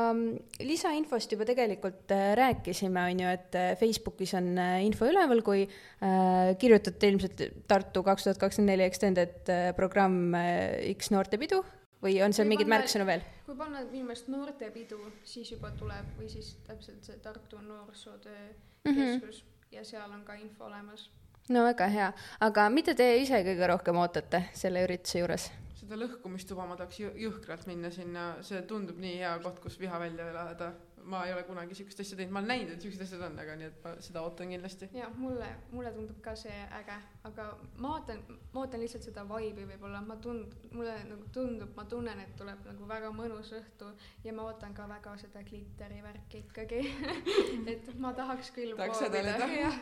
lisainfost 0.65 1.31
juba 1.31 1.45
tegelikult 1.47 2.11
äh, 2.11 2.33
rääkisime, 2.39 3.03
on 3.11 3.19
ju, 3.23 3.27
et 3.31 3.55
äh, 3.55 3.71
Facebookis 3.79 4.33
on 4.39 4.49
äh, 4.59 4.79
info 4.85 5.07
üleval, 5.07 5.41
kui 5.45 5.63
äh, 5.65 6.55
kirjutate 6.59 7.11
ilmselt 7.13 7.43
Tartu 7.69 8.03
kaks 8.03 8.27
tuhat 8.27 8.41
kakskümmend 8.41 8.73
neli 8.73 8.87
Extended 8.89 9.51
äh, 9.53 9.69
programm 9.77 10.33
äh, 10.35 10.91
X 10.95 11.11
noortepidu 11.15 11.61
või 12.03 12.17
on 12.23 12.33
seal 12.35 12.47
panna- 12.51 12.75
märksõnu 12.77 13.05
veel? 13.07 13.23
kui 13.45 13.55
panna 13.57 13.85
meelest 13.91 14.27
noortepidu, 14.31 14.99
siis 15.27 15.51
juba 15.55 15.71
tuleb 15.79 16.11
või 16.19 16.27
siis 16.31 16.55
täpselt 16.67 17.03
see 17.07 17.17
Tartu 17.23 17.61
Noorsootöö 17.65 18.49
Mhm. 18.87 18.95
Keskus 19.19 19.43
ja 19.71 19.83
seal 19.83 20.11
on 20.11 20.21
ka 20.25 20.33
info 20.39 20.65
olemas. 20.65 21.09
No 21.49 21.63
väga 21.65 21.87
hea, 21.89 22.09
aga 22.45 22.67
mida 22.69 22.93
te 22.95 23.07
ise 23.21 23.39
kõige 23.45 23.67
rohkem 23.71 23.97
ootate 23.97 24.43
selle 24.53 24.83
ürituse 24.85 25.19
juures? 25.23 25.49
seda 25.79 25.97
lõhkumistuba 25.97 26.67
ma 26.69 26.75
tahaks 26.77 26.99
jõ- 27.01 27.15
jõhkralt 27.17 27.65
minna 27.67 27.89
sinna, 27.91 28.25
see 28.45 28.61
tundub 28.69 28.99
nii 29.01 29.15
hea 29.23 29.31
koht, 29.43 29.59
kus 29.63 29.79
viha 29.81 29.97
välja 29.99 30.27
elada. 30.29 30.71
Ma 31.09 31.23
ei 31.25 31.33
ole 31.33 31.43
kunagi 31.47 31.75
siukest 31.77 32.03
asja 32.03 32.17
teinud, 32.19 32.33
ma 32.33 32.41
olen 32.41 32.51
näinud, 32.53 32.73
et 32.75 32.85
siuksed 32.85 33.03
asjad 33.05 33.23
on, 33.25 33.37
aga 33.41 33.55
nii 33.59 33.69
et 33.69 33.79
ma 33.83 33.93
seda 34.05 34.23
ootan 34.25 34.53
kindlasti. 34.53 34.89
ja 34.93 35.09
mulle, 35.17 35.47
mulle 35.71 35.91
tundub 35.95 36.19
ka 36.25 36.35
see 36.39 36.57
äge, 36.79 36.97
aga 37.29 37.47
ma 37.77 37.93
ootan, 37.95 38.21
ma 38.53 38.63
ootan 38.63 38.83
lihtsalt 38.83 39.07
seda 39.09 39.25
vibe'i 39.29 39.65
võib-olla, 39.71 40.01
ma 40.05 40.19
tund-, 40.23 40.53
mulle 40.75 40.95
nagu 41.09 41.29
tundub, 41.35 41.73
ma 41.77 41.85
tunnen, 41.89 42.21
et 42.25 42.35
tuleb 42.39 42.67
nagu 42.69 42.89
väga 42.89 43.11
mõnus 43.15 43.51
õhtu 43.57 43.89
ja 44.25 44.35
ma 44.35 44.45
ootan 44.49 44.75
ka 44.77 44.87
väga 44.89 45.15
seda 45.21 45.43
gliteri 45.47 46.03
värki 46.05 46.43
ikkagi. 46.45 46.83
Et 47.71 47.89
ma 48.01 48.13
tahaks 48.17 48.53
küll 48.55 48.75
Tahaks 48.77 49.03
sädeleda. 49.03 49.47
jah, 49.53 49.75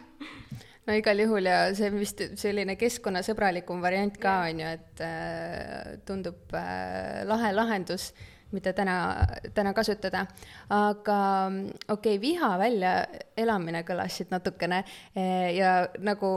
no 0.87 0.95
igal 0.97 1.19
juhul 1.19 1.47
ja 1.49 1.59
see 1.77 1.91
on 1.91 1.99
vist 1.99 2.23
selline 2.39 2.77
keskkonnasõbralikum 2.79 3.83
variant 3.83 4.17
ka 4.21 4.39
on 4.47 4.63
ju, 4.63 4.71
et 4.77 5.03
äh, 5.03 5.93
tundub 6.07 6.55
äh, 6.55 7.23
lahe 7.27 7.51
lahendus, 7.55 8.11
mida 8.51 8.73
täna, 8.73 8.97
täna 9.53 9.73
kasutada. 9.73 10.25
aga 10.69 11.19
okei 11.87 12.15
okay, 12.15 12.21
viha 12.21 12.53
väljaelamine 12.59 13.83
kõlas 13.87 14.17
siit 14.17 14.31
natukene 14.31 14.83
eh, 15.15 15.55
ja 15.57 15.77
nagu 15.99 16.31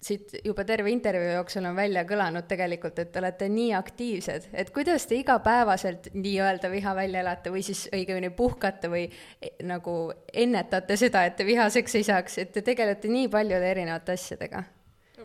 siit 0.00 0.32
juba 0.44 0.64
terve 0.64 0.90
intervjuu 0.90 1.34
jooksul 1.34 1.66
on 1.68 1.76
välja 1.76 2.06
kõlanud 2.08 2.46
tegelikult, 2.48 2.98
et 2.98 3.12
te 3.12 3.20
olete 3.20 3.50
nii 3.52 3.74
aktiivsed, 3.76 4.48
et 4.56 4.72
kuidas 4.74 5.04
te 5.06 5.18
igapäevaselt 5.20 6.08
nii-öelda 6.14 6.70
viha 6.72 6.94
välja 6.96 7.20
elate 7.20 7.52
või 7.52 7.62
siis 7.66 7.84
õigemini 7.92 8.32
puhkate 8.36 8.90
või 8.92 9.06
eh, 9.06 9.54
nagu 9.68 9.96
ennetate 10.32 10.96
seda, 10.96 11.26
et 11.28 11.36
te 11.36 11.46
vihaseks 11.48 12.00
ei 12.00 12.10
saaks, 12.10 12.38
et 12.40 12.52
te 12.56 12.64
tegelete 12.66 13.12
nii 13.12 13.28
paljude 13.28 13.74
erinevate 13.76 14.16
asjadega? 14.16 14.64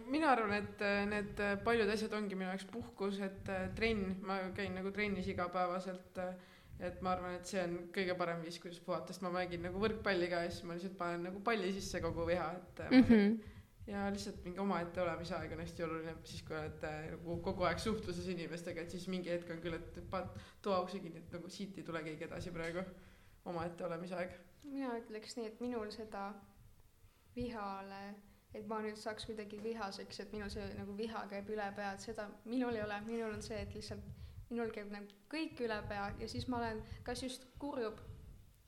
Mina 0.06 0.32
arvan, 0.32 0.54
et 0.58 0.82
äh, 0.82 1.06
need 1.10 1.40
äh, 1.44 1.56
paljud 1.64 1.90
asjad 1.92 2.14
ongi 2.18 2.38
minu 2.38 2.50
jaoks 2.50 2.68
puhkus, 2.72 3.20
et 3.26 3.50
äh, 3.52 3.70
trenn, 3.78 4.18
ma 4.26 4.40
käin 4.58 4.76
nagu 4.78 4.92
trennis 4.96 5.28
igapäevaselt. 5.32 6.22
et 6.80 6.98
ma 7.02 7.14
arvan, 7.14 7.38
et 7.38 7.48
see 7.48 7.62
on 7.64 7.76
kõige 7.96 8.18
parem 8.20 8.42
viis, 8.44 8.58
kuidas 8.60 8.82
puhata, 8.84 9.14
sest 9.14 9.22
ma 9.24 9.30
mängin 9.32 9.62
nagu 9.64 9.80
võrkpalli 9.80 10.28
ka 10.28 10.42
ja 10.44 10.50
siis 10.52 10.66
ma 10.68 10.76
lihtsalt 10.76 10.98
panen 11.00 11.22
nagu 11.30 11.40
palli 11.40 11.70
sisse 11.72 12.02
kogu 12.04 12.26
viha, 12.28 12.50
et 12.58 12.82
Mm 12.92 13.04
-hmm. 13.04 13.38
ja 13.88 14.10
lihtsalt 14.12 14.44
mingi 14.44 14.60
omaette 14.60 15.02
olemise 15.02 15.36
aeg 15.36 15.54
on 15.54 15.64
hästi 15.64 15.84
oluline, 15.84 16.16
siis 16.24 16.44
kui 16.44 16.58
oled 16.58 16.84
äh, 16.84 17.12
nagu 17.12 17.38
kogu 17.38 17.64
aeg 17.64 17.80
suhtluses 17.80 18.28
inimestega, 18.28 18.82
et 18.82 18.92
siis 18.92 19.08
mingi 19.08 19.32
hetk 19.32 19.50
on 19.50 19.62
küll, 19.62 19.74
et 19.74 20.02
paned 20.10 20.28
toa 20.62 20.82
ukse 20.82 21.00
kinni, 21.00 21.18
et 21.18 21.32
nagu 21.32 21.50
siit 21.50 21.78
ei 21.78 21.84
tule 21.84 22.04
keegi 22.04 22.24
edasi 22.24 22.52
praegu. 22.52 22.84
omaette 23.46 23.86
olemise 23.86 24.16
aeg. 24.16 24.32
mina 24.64 24.98
ütleks 24.98 25.38
nii, 25.38 25.46
et 25.46 25.60
minul 25.62 25.92
seda 25.92 26.34
vihale, 27.36 28.16
et 28.56 28.68
ma 28.68 28.80
nüüd 28.84 29.00
saaks 29.00 29.26
kuidagi 29.30 29.60
vihaseks, 29.64 30.20
et 30.24 30.36
minul 30.36 30.52
see 30.54 30.66
nagu 30.78 30.96
viha 30.98 31.26
käib 31.32 31.50
üle 31.52 31.66
pea, 31.76 31.94
et 31.96 32.06
seda 32.06 32.28
minul 32.46 32.76
ei 32.76 32.84
ole, 32.86 33.00
minul 33.08 33.34
on 33.36 33.44
see, 33.46 33.60
et 33.62 33.74
lihtsalt 33.76 34.06
minul 34.50 34.72
käib 34.74 34.92
nagu 34.94 35.24
kõik 35.32 35.60
üle 35.66 35.80
pea 35.90 36.06
ja 36.20 36.30
siis 36.32 36.48
ma 36.52 36.62
olen 36.62 36.84
kas 37.08 37.24
just 37.26 37.48
kurjub, 37.60 38.00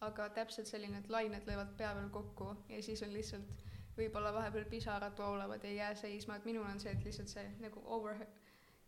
aga 0.05 0.27
täpselt 0.33 0.69
selline, 0.69 0.99
et 1.01 1.09
lained 1.09 1.47
löövad 1.49 1.71
pea 1.77 1.93
peal 1.97 2.09
kokku 2.13 2.51
ja 2.69 2.81
siis 2.85 3.01
on 3.05 3.13
lihtsalt 3.13 3.63
võib-olla 3.97 4.33
vahepeal 4.33 4.67
pisarad 4.69 5.17
voolavad 5.17 5.63
ja 5.63 5.69
ei 5.69 5.79
jää 5.79 5.95
seisma, 5.95 6.35
et 6.37 6.45
minul 6.45 6.67
on 6.69 6.79
see, 6.79 6.91
et 6.93 7.05
lihtsalt 7.05 7.31
see 7.31 7.47
nagu 7.63 7.81
over 7.85 8.19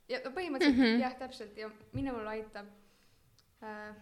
ja 0.09 0.19
põhimõtteliselt 0.25 0.77
mm. 0.77 0.83
-hmm. 0.83 1.01
jah, 1.01 1.17
täpselt 1.17 1.57
ja 1.57 1.71
minul 1.93 2.27
aitab 2.27 2.69
äh, 3.63 3.95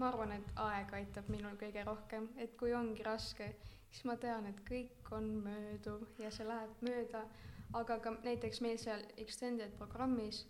ma 0.00 0.08
arvan, 0.08 0.32
et 0.32 0.52
aeg 0.64 0.94
aitab 0.96 1.28
minul 1.32 1.58
kõige 1.60 1.84
rohkem, 1.84 2.30
et 2.40 2.56
kui 2.60 2.72
ongi 2.76 3.04
raske, 3.04 3.50
siis 3.90 4.06
ma 4.08 4.16
tean, 4.20 4.46
et 4.48 4.62
kõik 4.68 5.10
on 5.16 5.28
mööduv 5.44 6.06
ja 6.22 6.30
see 6.32 6.46
läheb 6.48 6.84
mööda, 6.86 7.24
aga 7.76 7.98
ka 8.02 8.14
näiteks 8.24 8.62
meil 8.64 8.78
seal 8.82 9.02
extended 9.20 9.76
programmis 9.78 10.44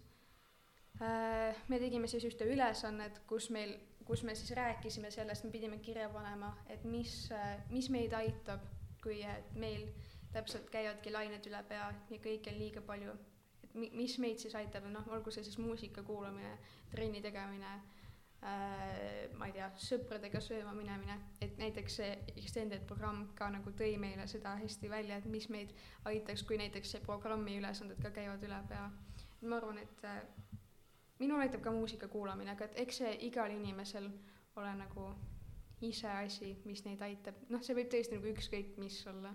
äh, 1.03 1.57
me 1.69 1.81
tegime 1.83 2.09
siis 2.09 2.25
ühte 2.29 2.47
ülesannet, 2.49 3.23
kus 3.29 3.51
meil, 3.55 3.75
kus 4.07 4.23
me 4.27 4.37
siis 4.39 4.55
rääkisime 4.57 5.11
sellest, 5.13 5.45
me 5.45 5.55
pidime 5.55 5.81
kirja 5.85 6.09
panema, 6.15 6.55
et 6.69 6.85
mis 6.85 7.27
äh,, 7.35 7.59
mis 7.75 7.91
meid 7.93 8.15
aitab, 8.17 8.65
kui 9.03 9.23
meil 9.59 9.89
täpselt 10.33 10.71
käivadki 10.71 11.13
lained 11.13 11.47
üle 11.51 11.63
pea 11.69 11.89
ja 11.91 12.23
kõike 12.23 12.53
on 12.53 12.61
liiga 12.61 12.83
palju. 12.87 13.17
et 13.65 13.75
mi-, 13.75 13.91
mis 13.99 14.19
meid 14.23 14.39
siis 14.39 14.55
aitab, 14.55 14.87
noh, 14.93 15.09
olgu 15.11 15.33
see 15.35 15.45
siis 15.45 15.59
muusika 15.59 16.05
kuulamine, 16.07 16.59
trenni 16.93 17.23
tegemine 17.25 17.81
ma 18.41 19.49
ei 19.49 19.53
tea, 19.53 19.67
sõpradega 19.77 20.41
sööma 20.41 20.73
minemine, 20.73 21.17
et 21.45 21.59
näiteks 21.61 21.97
see 22.01 22.13
extended 22.41 22.87
programm 22.89 23.27
ka 23.37 23.51
nagu 23.53 23.73
tõi 23.77 23.99
meile 24.01 24.25
seda 24.31 24.55
hästi 24.63 24.89
välja, 24.89 25.19
et 25.21 25.27
mis 25.29 25.49
meid 25.53 25.75
aitaks, 26.09 26.45
kui 26.49 26.57
näiteks 26.61 26.95
see 26.95 27.03
programmi 27.05 27.59
ülesanded 27.61 28.01
ka 28.01 28.13
käivad 28.17 28.45
üle 28.47 28.63
pea. 28.69 28.87
ma 29.43 29.57
arvan, 29.57 29.79
et 29.79 30.05
äh, 30.05 30.23
minul 31.19 31.41
aitab 31.41 31.61
ka 31.65 31.73
muusika 31.73 32.09
kuulamine, 32.09 32.51
aga 32.53 32.65
et 32.65 32.81
eks 32.87 33.03
see 33.03 33.13
igal 33.29 33.53
inimesel 33.53 34.09
ole 34.57 34.73
nagu 34.77 35.13
iseasi, 35.85 36.57
mis 36.65 36.85
neid 36.85 37.01
aitab, 37.03 37.37
noh, 37.49 37.63
see 37.65 37.77
võib 37.77 37.89
tõesti 37.93 38.17
nagu 38.17 38.33
ükskõik 38.33 38.77
mis 38.81 38.99
olla. 39.07 39.35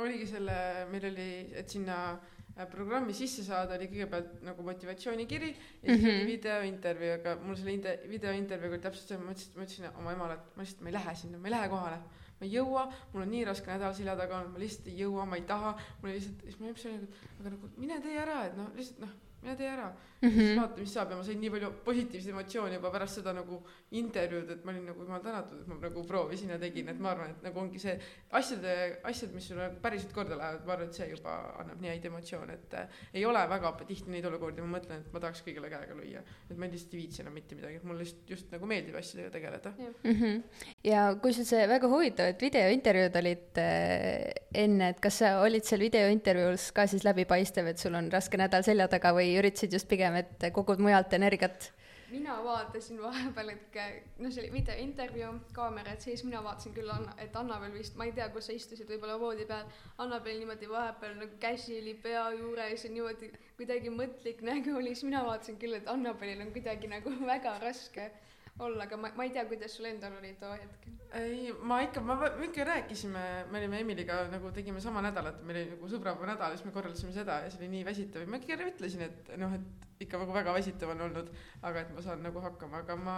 oligi 0.00 0.26
selle, 0.26 0.56
meil 0.88 1.04
oli, 1.12 1.30
et 1.52 1.68
sinna 1.68 1.98
äh, 2.12 2.41
programmi 2.70 3.14
sisse 3.16 3.42
saada, 3.46 3.74
oli 3.78 3.86
kõigepealt 3.88 4.42
nagu 4.44 4.62
motivatsioonikiri 4.62 5.48
ja 5.52 5.94
siis 5.94 6.02
Mhm. 6.02 6.08
oli 6.10 6.26
videointervjuu, 6.32 7.12
aga 7.20 7.36
mul 7.42 7.56
selle 7.56 7.72
inde- 7.76 7.98
videointervjuuga 8.08 8.74
oli 8.76 8.82
täpselt 8.82 9.08
see, 9.08 9.18
ma 9.18 9.32
ütlesin, 9.32 9.56
ma 9.56 9.62
ütlesin 9.64 9.88
oma 9.98 10.12
emale, 10.12 10.34
et 10.34 10.56
ma 10.56 10.62
lihtsalt, 10.62 10.82
ma 10.82 10.88
ei 10.88 10.94
lähe 10.98 11.14
sinna, 11.16 11.38
ma 11.38 11.48
ei 11.48 11.54
lähe 11.56 11.68
kohale. 11.68 11.98
ma 12.42 12.46
ei 12.46 12.52
jõua, 12.56 12.92
mul 13.12 13.22
on 13.22 13.30
nii 13.30 13.44
raske 13.46 13.70
nädal 13.70 13.92
selja 13.94 14.16
taga 14.18 14.38
olnud, 14.40 14.52
ma 14.52 14.58
lihtsalt 14.58 14.86
ei 14.88 14.96
jõua, 14.98 15.24
ma 15.30 15.36
ei 15.36 15.42
taha, 15.46 15.76
mul 16.02 16.10
oli 16.10 16.18
lihtsalt, 16.18 16.40
siis 16.42 16.58
ma 16.60 16.66
mõtlesin, 16.66 17.04
aga 17.40 17.50
nagu 17.50 17.68
mine 17.76 18.00
tee 18.02 18.16
ära, 18.18 18.44
et 18.46 18.56
noh, 18.56 18.66
lihtsalt 18.74 18.98
noh, 19.04 19.08
mine 19.42 19.56
tee 19.58 19.68
ära 19.68 19.92
mm. 20.22 20.28
-hmm. 20.28 20.40
siis 20.46 20.60
vaata, 20.60 20.80
mis 20.80 20.94
saab 20.94 21.10
ja 21.10 21.16
ma 21.16 21.24
sain 21.26 21.40
nii 21.40 21.50
palju 21.50 21.70
positiivseid 21.84 22.32
emotsioone 22.32 22.74
juba 22.78 22.90
pärast 22.94 23.18
seda 23.18 23.32
nagu 23.36 23.58
intervjuud, 23.90 24.50
et 24.50 24.64
ma 24.64 24.72
olin 24.72 24.86
nagu 24.86 25.04
jumal 25.06 25.22
tänatud, 25.24 25.60
et 25.60 25.66
ma 25.66 25.78
nagu 25.82 26.04
proovisin 26.08 26.50
ja 26.54 26.58
tegin, 26.58 26.88
et 26.88 27.00
ma 27.00 27.10
arvan, 27.10 27.30
et 27.30 27.42
nagu 27.42 27.60
ongi 27.60 27.78
see 27.82 27.96
asjade, 28.30 28.76
asjad, 29.10 29.32
mis 29.34 29.48
sulle 29.48 29.66
nagu 29.66 29.80
päriselt 29.82 30.12
korda 30.12 30.38
lähevad, 30.38 30.66
ma 30.66 30.72
arvan, 30.76 30.88
et 30.88 31.00
see 31.00 31.08
juba 31.10 31.34
annab 31.60 31.82
nii 31.82 31.90
häid 31.94 32.06
emotsioone, 32.10 32.58
et 32.60 32.74
äh, 32.74 33.00
ei 33.14 33.24
ole 33.26 33.42
väga 33.48 33.72
tihti 33.86 34.14
neid 34.14 34.28
olukordi, 34.30 34.62
ma 34.62 34.78
mõtlen, 34.78 35.02
et 35.02 35.12
ma 35.12 35.24
tahaks 35.24 35.42
kõigile 35.46 35.70
käega 35.72 35.98
lüüa. 35.98 36.22
et 36.50 36.56
ma 36.56 36.70
lihtsalt 36.70 36.94
ei 36.94 37.02
viitsi 37.02 37.22
enam 37.22 37.34
mitte 37.34 37.58
midagi, 37.58 37.80
mulle 37.82 38.04
lihtsalt 38.04 38.30
just 38.30 38.52
nagu 38.52 38.66
meeldib 38.66 38.96
asjadega 39.02 39.30
tegeleda. 39.30 39.74
mm. 39.78 40.12
-hmm. 40.20 40.42
ja 40.84 41.08
kusjuures 41.22 41.48
see 41.48 41.68
väga 41.68 41.88
huvitav, 41.88 42.26
et 42.26 42.42
videointervjuud 42.42 43.16
olid 43.16 43.58
äh, 43.58 44.32
enne, 44.54 44.88
et 44.88 45.00
kas 45.00 45.18
sa 45.18 45.34
olid 45.40 45.64
seal 45.64 45.80
videointervjuus 45.80 46.70
ka 46.72 46.86
siis 46.86 47.04
läbipaistev, 47.04 47.66
et 47.66 47.78
sul 47.78 47.94
on 47.94 48.10
raske 48.12 48.38
nädal 48.38 48.62
selja 48.62 48.88
taga 48.88 49.12
või 49.16 49.31
üritasid 49.40 49.72
just 49.72 49.88
pigem, 49.88 50.18
et 50.20 50.50
kogud 50.52 50.82
mujalt 50.82 51.14
energiat? 51.18 51.72
mina 52.12 52.34
vaatasin 52.44 53.02
vahepeal, 53.02 53.48
et 53.54 53.76
noh, 54.20 54.30
see 54.32 54.42
oli 54.42 54.50
videointervjuu, 54.52 55.30
kaamerad 55.56 56.02
sees, 56.04 56.22
mina 56.26 56.42
vaatasin 56.44 56.74
küll 56.76 56.90
Anna, 56.92 57.14
et 57.24 57.36
Annabel 57.40 57.72
vist, 57.72 57.96
ma 57.96 58.04
ei 58.08 58.12
tea, 58.16 58.26
kus 58.34 58.50
sa 58.50 58.56
istusid, 58.56 58.88
võib-olla 58.90 59.16
voodi 59.20 59.46
peal, 59.48 59.70
Annabel 60.04 60.42
niimoodi 60.42 60.68
vahepeal 60.68 61.16
nagu 61.22 61.38
käsi 61.40 61.78
oli 61.80 61.94
pea 62.04 62.26
juures 62.36 62.84
ja 62.84 62.90
niimoodi 62.92 63.30
kuidagi 63.56 63.94
mõtlik 63.94 64.44
nägu 64.50 64.76
oli, 64.76 64.92
siis 64.92 65.08
mina 65.08 65.24
vaatasin 65.28 65.56
küll, 65.62 65.78
et 65.78 65.88
Annabelil 65.88 66.44
on 66.44 66.52
kuidagi 66.52 66.90
nagu 66.92 67.14
väga 67.32 67.56
raske. 67.64 68.10
olla, 68.58 68.84
aga 68.84 68.96
ma, 68.96 69.10
ma 69.16 69.24
ei 69.24 69.30
tea, 69.32 69.44
kuidas 69.48 69.72
sul 69.76 69.86
endal 69.88 70.12
oli 70.18 70.34
too 70.40 70.50
hetk. 70.52 70.88
ei, 71.18 71.52
ma 71.62 71.80
ikka, 71.82 72.00
ma, 72.04 72.16
me 72.38 72.44
ikka 72.46 72.64
rääkisime, 72.68 73.22
me 73.50 73.58
olime 73.58 73.80
Emiliga 73.80 74.18
nagu 74.32 74.50
tegime 74.52 74.80
sama 74.80 75.02
nädalat, 75.04 75.40
meil 75.42 75.58
oli 75.62 75.70
nagu 75.74 75.88
sõbrapäeva 75.88 76.28
nädal 76.34 76.52
ja 76.52 76.58
siis 76.60 76.66
me 76.68 76.72
korraldasime 76.74 77.12
seda 77.16 77.40
ja 77.44 77.50
see 77.50 77.62
oli 77.62 77.70
nii 77.76 77.86
väsitav 77.88 78.22
ja 78.24 78.28
ma 78.32 78.40
ikka 78.40 78.58
ütlesin, 78.68 79.02
et 79.08 79.32
noh, 79.40 79.54
et 79.56 79.88
ikka 80.06 80.18
nagu 80.20 80.34
väga 80.34 80.54
väsitav 80.56 80.92
on 80.94 81.00
olnud, 81.08 81.32
aga 81.62 81.80
et 81.84 81.90
ma 81.96 82.02
saan 82.04 82.22
nagu 82.26 82.40
hakkama, 82.44 82.84
aga 82.84 82.96
ma, 82.96 83.16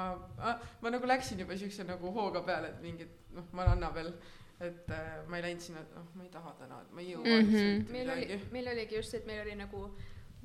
ma 0.82 0.90
nagu 0.94 1.06
läksin 1.10 1.40
juba 1.44 1.56
siukse 1.60 1.84
nagu 1.88 2.10
hooga 2.14 2.42
peale, 2.46 2.72
et 2.74 2.82
mingit 2.82 3.14
noh, 3.34 3.46
ma 3.52 3.62
olen 3.66 3.76
Annabel, 3.78 4.12
et 4.60 4.90
äh, 4.94 5.14
ma 5.28 5.38
ei 5.40 5.46
läinud 5.48 5.62
sinna, 5.64 5.80
et 5.82 5.94
noh, 5.98 6.06
ma 6.14 6.24
ei 6.26 6.30
taha 6.34 6.52
täna, 6.60 6.82
et 6.86 6.92
ma 6.94 7.00
ei 7.02 7.10
jõua 7.14 7.24
Mhm. 7.24 7.54
lihtsalt 7.54 7.90
meil 7.92 8.10
oli 8.16 8.40
meil 8.52 8.68
oligi 8.76 8.96
just, 9.00 9.14
et 9.18 9.26
meil 9.26 9.42
oli 9.46 9.56
nagu 9.58 9.88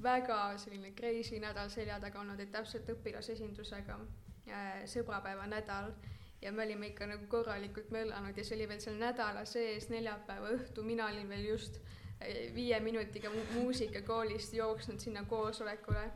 väga 0.02 0.58
selline 0.58 0.94
crazy 0.96 1.40
nädal 1.40 1.70
selja 1.70 2.00
taga 2.00 2.20
olnud, 2.24 2.40
et 2.40 2.52
täpselt 2.52 2.90
õpilasesindusega 2.90 4.00
äh, 4.52 4.72
sõbrapäeva 4.90 5.48
nädal. 5.50 5.94
Ja 6.42 6.52
me 6.56 6.64
olime 6.64 6.88
ikka 6.94 7.08
nagu 7.08 7.26
korralikult 7.28 7.90
möllanud 7.92 8.38
ja 8.38 8.44
see 8.48 8.56
oli 8.56 8.68
veel 8.70 8.80
seal 8.80 8.96
nädala 9.00 9.44
sees, 9.46 9.90
neljapäeva 9.92 10.54
õhtu, 10.56 10.86
mina 10.88 11.10
olin 11.12 11.28
veel 11.30 11.50
just 11.50 11.82
äh, 12.22 12.48
viie 12.56 12.80
minutiga 12.80 13.32
mu 13.34 13.44
muusikakoolist 13.58 14.56
jooksnud 14.56 15.04
sinna 15.04 15.26
koosolekule. 15.28 16.10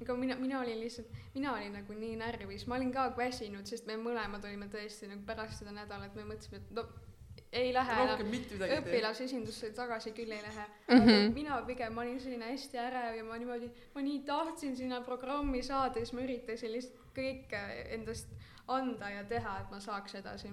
Aga 0.00 0.16
mina, 0.16 0.36
mina 0.40 0.60
olin 0.60 0.78
lihtsalt, 0.80 1.08
mina 1.34 1.52
olin 1.52 1.74
nagu 1.76 1.92
nii 1.92 2.14
närvis, 2.16 2.66
ma 2.66 2.78
olin 2.78 2.92
ka 2.92 3.10
väsinud, 3.16 3.66
sest 3.68 3.88
me 3.88 3.98
mõlemad 4.00 4.44
olime 4.48 4.68
tõesti 4.72 5.08
nagu 5.10 5.26
pärast 5.28 5.60
seda 5.60 5.74
nädalat, 5.76 6.14
me 6.16 6.24
mõtlesime, 6.24 6.60
et 6.62 6.70
no 6.76 6.86
ei 7.52 7.72
lähe 7.74 7.96
enam. 8.04 8.20
õpilasesindusse 8.78 9.72
tagasi 9.74 10.12
küll 10.14 10.30
ei 10.30 10.42
lähe. 10.42 10.66
Mm. 10.88 11.00
-hmm. 11.00 11.34
mina 11.34 11.62
pigem, 11.66 11.92
ma 11.92 12.02
olin 12.02 12.20
selline 12.20 12.50
hästi 12.52 12.78
ärev 12.78 13.16
ja 13.16 13.24
ma 13.24 13.38
niimoodi, 13.38 13.70
ma 13.94 14.02
nii 14.02 14.22
tahtsin 14.26 14.76
sinna 14.76 15.00
programmi 15.00 15.62
saada 15.62 15.98
ja 15.98 16.06
siis 16.06 16.12
ma 16.12 16.20
üritasin 16.20 16.72
lihtsalt 16.72 17.09
kõike 17.20 17.62
endast 17.94 18.28
anda 18.70 19.08
ja 19.10 19.24
teha, 19.28 19.60
et 19.62 19.72
ma 19.72 19.80
saaks 19.82 20.14
edasi. 20.20 20.50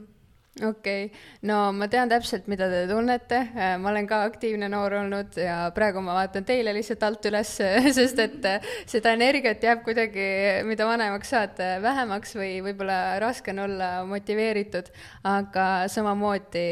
okei 0.58 1.04
okay., 1.06 1.20
no 1.46 1.58
ma 1.78 1.86
tean 1.92 2.10
täpselt, 2.10 2.48
mida 2.50 2.66
te 2.72 2.80
tunnete, 2.90 3.44
ma 3.78 3.92
olen 3.92 4.08
ka 4.10 4.24
aktiivne 4.26 4.66
noor 4.74 4.96
olnud 5.04 5.38
ja 5.38 5.58
praegu 5.76 6.02
ma 6.02 6.16
vaatan 6.18 6.48
teile 6.48 6.74
lihtsalt 6.74 7.06
alt 7.06 7.28
üles, 7.30 7.52
sest 8.00 8.22
et 8.24 8.48
äh, 8.50 8.72
seda 8.90 9.14
energiat 9.14 9.62
jääb 9.62 9.84
kuidagi, 9.86 10.26
mida 10.66 10.88
vanemaks 10.90 11.36
saad, 11.36 11.62
vähemaks 11.84 12.34
või 12.40 12.56
võib-olla 12.66 13.20
raske 13.22 13.54
on 13.54 13.68
olla 13.68 13.92
motiveeritud, 14.10 14.90
aga 15.30 15.68
samamoodi 15.94 16.66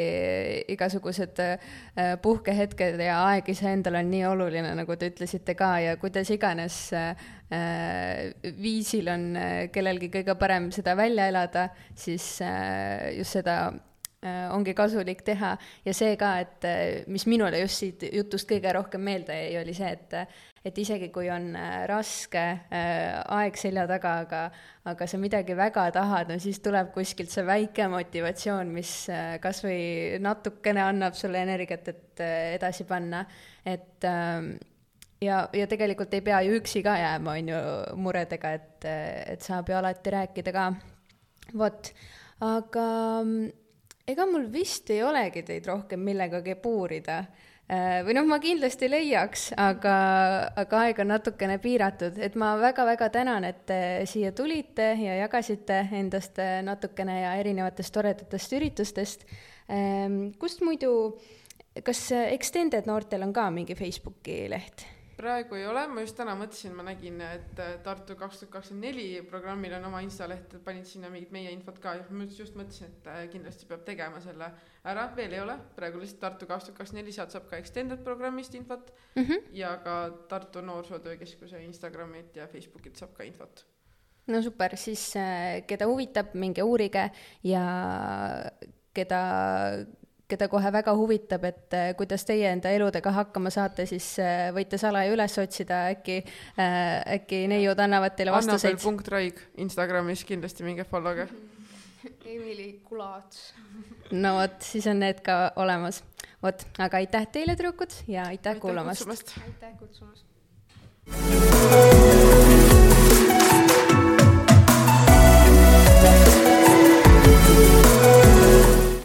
igasugused 0.73 1.45
puhkehetked 2.25 3.05
ja 3.05 3.21
aeg 3.29 3.53
iseendale 3.53 4.01
on 4.01 4.12
nii 4.17 4.25
oluline, 4.34 4.73
nagu 4.81 4.97
te 4.97 5.13
ütlesite 5.13 5.53
ka 5.55 5.75
ja 5.86 5.97
kuidas 6.01 6.34
iganes 6.34 6.89
viisil 8.62 9.10
on 9.13 9.25
äh, 9.38 9.58
kellelgi 9.73 10.10
kõige 10.13 10.36
parem 10.39 10.71
seda 10.73 10.95
välja 10.97 11.27
elada, 11.29 11.67
siis 11.93 12.39
äh, 12.41 13.12
just 13.19 13.38
seda 13.38 13.58
äh, 13.69 14.49
ongi 14.53 14.73
kasulik 14.77 15.21
teha. 15.27 15.55
Ja 15.86 15.93
see 15.93 16.15
ka, 16.17 16.36
et 16.41 16.65
äh, 16.65 17.03
mis 17.08 17.27
minule 17.29 17.62
just 17.62 17.84
siit 17.84 18.08
jutust 18.12 18.49
kõige 18.49 18.73
rohkem 18.73 19.05
meelde 19.05 19.38
jäi, 19.38 19.55
oli 19.62 19.77
see, 19.77 19.93
et 19.93 20.19
et 20.65 20.77
isegi 20.81 21.12
kui 21.13 21.27
on 21.29 21.51
äh, 21.53 21.84
raske 21.89 22.41
äh, 22.73 23.19
aeg 23.38 23.58
selja 23.60 23.86
taga, 23.89 24.15
aga 24.23 24.39
aga 24.89 25.08
sa 25.10 25.19
midagi 25.21 25.53
väga 25.58 25.84
tahad, 25.93 26.31
no 26.34 26.39
siis 26.41 26.58
tuleb 26.65 26.89
kuskilt 26.95 27.29
see 27.29 27.45
väike 27.45 27.86
motivatsioon, 27.93 28.71
mis 28.73 28.93
äh, 29.13 29.36
kas 29.43 29.62
või 29.65 30.17
natukene 30.25 30.81
annab 30.88 31.17
sulle 31.17 31.43
energiat, 31.45 31.93
et 31.93 32.25
äh, 32.25 32.55
edasi 32.58 32.88
panna, 32.89 33.27
et 33.62 34.10
ähm, 34.10 34.55
ja, 35.21 35.45
ja 35.54 35.67
tegelikult 35.67 36.13
ei 36.13 36.23
pea 36.25 36.41
ju 36.45 36.60
üksi 36.60 36.84
ka 36.86 36.97
jääma, 36.99 37.38
on 37.39 37.51
ju, 37.51 37.62
muredega, 38.01 38.54
et, 38.58 38.88
et 39.36 39.45
saab 39.45 39.69
ju 39.69 39.78
alati 39.78 40.13
rääkida 40.13 40.54
ka. 40.56 40.69
vot, 41.58 41.91
aga 42.43 42.86
mm, 43.23 43.49
ega 44.12 44.30
mul 44.30 44.47
vist 44.54 44.89
ei 44.93 45.04
olegi 45.06 45.45
teid 45.45 45.67
rohkem 45.69 46.04
millegagi 46.04 46.56
puurida. 46.62 47.23
või 48.06 48.13
noh, 48.13 48.28
ma 48.30 48.38
kindlasti 48.38 48.86
leiaks, 48.91 49.47
aga, 49.58 49.93
aga 50.62 50.82
aeg 50.86 50.99
on 51.01 51.08
natukene 51.10 51.56
piiratud, 51.58 52.19
et 52.21 52.36
ma 52.38 52.51
väga-väga 52.62 53.08
tänan, 53.10 53.47
et 53.47 53.63
te 53.65 53.80
siia 54.06 54.30
tulite 54.38 54.91
ja 55.01 55.15
jagasite 55.23 55.80
endast 55.97 56.38
natukene 56.62 57.21
ja 57.23 57.34
erinevatest 57.39 57.93
toredatest 57.93 58.54
üritustest. 58.54 59.25
kust 60.38 60.62
muidu, 60.62 60.91
kas 61.82 62.12
Extended 62.12 62.86
noortel 62.86 63.25
on 63.25 63.34
ka 63.34 63.49
mingi 63.49 63.73
Facebooki 63.73 64.43
leht? 64.49 64.86
Praegu 65.15 65.56
ei 65.56 65.65
ole, 65.67 65.86
ma 65.91 66.04
just 66.04 66.17
täna 66.17 66.34
mõtlesin, 66.38 66.73
ma 66.75 66.84
nägin, 66.86 67.19
et 67.23 67.60
äh, 67.62 67.75
Tartu 67.84 68.17
kaks 68.19 68.41
tuhat 68.41 68.51
kakskümmend 68.58 68.88
neli 68.88 69.06
programmil 69.30 69.75
on 69.78 69.88
oma 69.89 70.01
instaleht, 70.06 70.58
panid 70.65 70.88
sinna 70.89 71.10
mingit 71.13 71.32
meie 71.36 71.51
infot 71.56 71.80
ka 71.82 71.95
ja 71.99 72.06
ma 72.10 72.28
just 72.28 72.58
mõtlesin, 72.60 72.91
et 72.91 73.10
äh, 73.12 73.21
kindlasti 73.32 73.69
peab 73.69 73.86
tegema 73.88 74.21
selle 74.23 74.49
ära, 74.86 75.08
veel 75.17 75.38
ei 75.38 75.43
ole, 75.43 75.58
praegu 75.78 76.01
lihtsalt 76.01 76.21
Tartu 76.25 76.49
kaks 76.49 76.69
tuhat 76.69 76.80
kakskümmend 76.82 77.06
neli, 77.06 77.15
sealt 77.15 77.36
saab 77.36 77.47
ka 77.51 77.60
extended 77.62 78.04
programmist 78.04 78.56
infot 78.60 78.91
mm. 79.15 79.23
-hmm. 79.23 79.47
ja 79.56 79.75
ka 79.84 79.97
Tartu 80.30 80.62
Noorsootöökeskuse 80.62 81.63
Instagramilt 81.63 82.36
ja 82.36 82.47
Facebookilt 82.47 82.95
saab 82.95 83.13
ka 83.13 83.23
infot. 83.23 83.65
no 84.28 84.41
super, 84.41 84.78
siis 84.78 85.15
äh, 85.15 85.63
keda 85.67 85.88
huvitab, 85.88 86.34
minge 86.34 86.63
uurige 86.63 87.10
ja 87.43 87.65
keda, 88.93 89.21
keda 90.29 90.47
kohe 90.49 90.71
väga 90.73 90.93
huvitab, 90.97 91.43
et 91.49 91.75
äh, 91.77 91.91
kuidas 91.97 92.25
teie 92.25 92.47
enda 92.49 92.71
eludega 92.73 93.11
hakkama 93.13 93.51
saate, 93.53 93.85
siis 93.89 94.07
äh, 94.21 94.49
võite 94.55 94.77
salaja 94.81 95.13
üles 95.13 95.38
otsida, 95.41 95.83
äkki, 95.93 96.17
äh, 96.61 97.17
äkki 97.17 97.43
neiud 97.51 97.79
annavad 97.81 98.15
teile 98.17 98.33
vastuseid. 98.33 98.73
Annabel 98.73 98.83
punkt 98.83 99.11
Raig 99.13 99.41
Instagramis 99.61 100.25
kindlasti 100.27 100.65
minge 100.65 100.85
follow'ge. 100.89 101.25
Emily 102.35 102.79
Kulaats. 102.85 103.53
no 104.11 104.35
vot, 104.39 104.61
siis 104.65 104.88
on 104.89 104.99
need 105.01 105.21
ka 105.25 105.51
olemas. 105.61 106.03
vot, 106.43 106.65
aga 106.81 106.97
aitäh 107.01 107.27
teile, 107.33 107.55
tüdrukud, 107.57 107.91
ja 108.07 108.21
aitäh, 108.29 108.55
aitäh 108.55 108.61
kuulamast. 108.61 109.38
aitäh 109.43 109.77
kutsumast. 109.79 110.25
thank 111.05 111.21
you 117.79 117.85